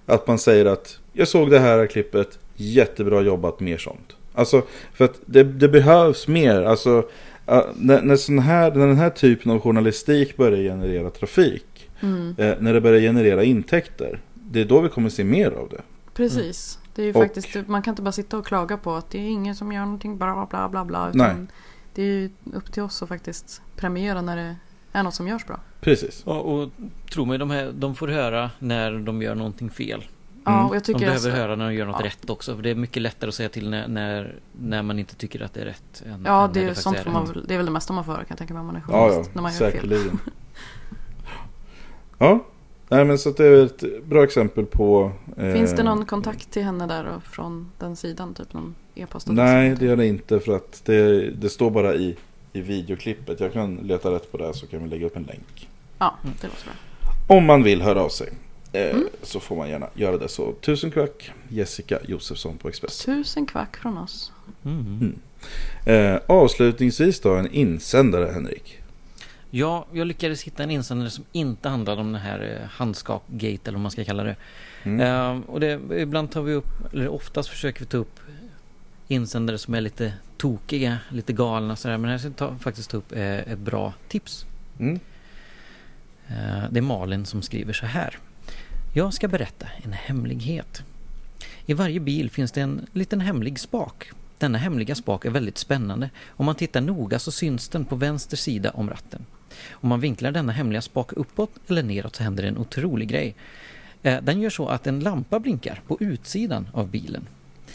[0.06, 4.16] Att man säger att jag såg det här klippet, jättebra jobbat, mer sånt.
[4.34, 4.62] Alltså,
[4.94, 6.62] för att det, det behövs mer.
[6.62, 7.10] Alltså,
[7.76, 12.36] när, när, sån här, när den här typen av journalistik börjar generera trafik, mm.
[12.38, 15.82] eh, när det börjar generera intäkter, det är då vi kommer se mer av det.
[16.14, 16.80] Precis.
[16.96, 19.18] Det är ju och, faktiskt, man kan inte bara sitta och klaga på att det
[19.18, 21.10] är ingen som gör någonting bra, bla bla bla.
[21.10, 21.48] Utan nej.
[21.94, 24.56] Det är ju upp till oss att faktiskt premiera när det
[24.92, 25.60] är något som görs bra.
[25.80, 26.24] Precis.
[26.26, 26.70] Ja, och
[27.14, 30.04] tro mig, de, här, de får höra när de gör någonting fel.
[30.48, 32.06] Ja, och jag tycker de behöver alltså, höra när de gör något ja.
[32.06, 32.56] rätt också.
[32.56, 35.54] För det är mycket lättare att säga till när, när, när man inte tycker att
[35.54, 36.04] det är rätt.
[36.06, 38.06] Än, ja, än det, är det, sånt är man, det är väl det mesta man
[38.06, 39.18] får höra kan jag tänka mig om man är journalist.
[39.18, 40.04] Ja, ja, när man gör säkerligen.
[40.04, 40.18] fel.
[42.18, 42.44] ja,
[42.90, 46.64] Nej men så det är ett bra exempel på eh, Finns det någon kontakt till
[46.64, 48.34] henne där då, från den sidan?
[48.34, 49.28] Typ någon e-post?
[49.28, 52.16] Nej det gör det inte för att det, det står bara i,
[52.54, 53.40] i videoklippet.
[53.40, 55.70] Jag kan leta rätt på det så kan vi lägga upp en länk.
[55.98, 57.38] Ja, det låter bra.
[57.38, 58.34] Om man vill höra av sig.
[58.78, 59.08] Eh, mm.
[59.22, 60.52] Så får man gärna göra det så.
[60.52, 63.16] Tusen kvack Jessica Josefsson på Expressen.
[63.16, 64.32] Tusen kvack från oss.
[64.66, 65.16] Mm.
[65.86, 66.16] Mm.
[66.16, 68.80] Eh, avslutningsvis då en insändare Henrik.
[69.50, 73.72] Ja, jag lyckades hitta en insändare som inte handlade om den här eh, handskapgate eller
[73.72, 74.36] vad man ska kalla det.
[74.84, 75.38] Mm.
[75.38, 78.20] Uh, och det, ibland tar vi upp, eller oftast försöker vi ta upp
[79.08, 81.98] insändare som är lite tokiga, lite galna sådär.
[81.98, 84.46] Men här ska jag ta, faktiskt ta upp eh, ett bra tips.
[84.80, 85.00] Mm.
[86.32, 88.18] Uh, det är Malin som skriver så här.
[88.98, 90.84] Jag ska berätta en hemlighet.
[91.66, 94.10] I varje bil finns det en liten hemlig spak.
[94.38, 96.10] Denna hemliga spak är väldigt spännande.
[96.28, 99.26] Om man tittar noga så syns den på vänster sida om ratten.
[99.72, 103.36] Om man vinklar denna hemliga spak uppåt eller neråt så händer en otrolig grej.
[104.04, 107.28] Eh, den gör så att en lampa blinkar på utsidan av bilen.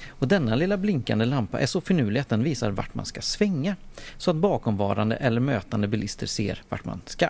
[0.08, 3.76] Och denna lilla blinkande lampa är så finurlig att den visar vart man ska svänga.
[4.16, 7.28] Så att bakomvarande eller mötande bilister ser vart man ska.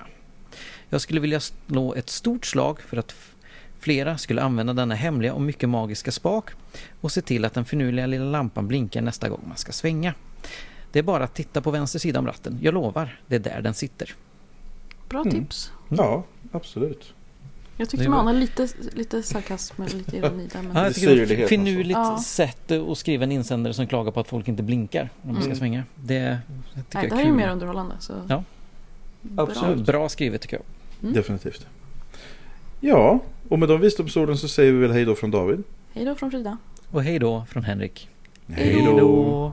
[0.88, 3.14] Jag skulle vilja slå ett stort slag för att
[3.83, 6.51] flera skulle använda denna hemliga och mycket magiska spak
[7.01, 10.14] och se till att den finurliga lilla lampan blinkar nästa gång man ska svänga.
[10.93, 12.59] Det är bara att titta på vänster sida om ratten.
[12.62, 14.14] Jag lovar, det är där den sitter.
[15.09, 15.30] Bra Mm.
[15.33, 15.72] tips.
[15.89, 17.14] Ja, absolut.
[17.76, 20.62] Jag Det tyckte man anade lite, lite sarkasm eller lite ironi där.
[20.62, 20.76] Men...
[20.76, 22.43] Ja, jag tycker det är ett finurligt alltså.
[22.43, 22.47] Ja.
[22.49, 25.47] sätt att skriva en insändare som klagar på att folk inte blinkar när man ska
[25.51, 25.59] Mm.
[25.59, 25.85] svänga.
[25.95, 26.39] Det, det
[26.83, 27.95] tycker Nej, jag det är här är ju mer underhållande.
[28.01, 28.12] Så...
[28.28, 28.45] Ja.
[29.20, 29.45] Bra.
[29.45, 29.87] Absolut.
[29.87, 30.64] Bra skrivet tycker jag.
[31.03, 31.14] Mm.
[31.14, 31.66] Definitivt.
[32.85, 33.18] Ja,
[33.49, 35.62] och med de visdomsorden så säger vi väl hej då från David.
[35.93, 36.59] Hej då från Frida.
[36.91, 38.09] Och hej då från Henrik.
[38.49, 39.53] Hej då.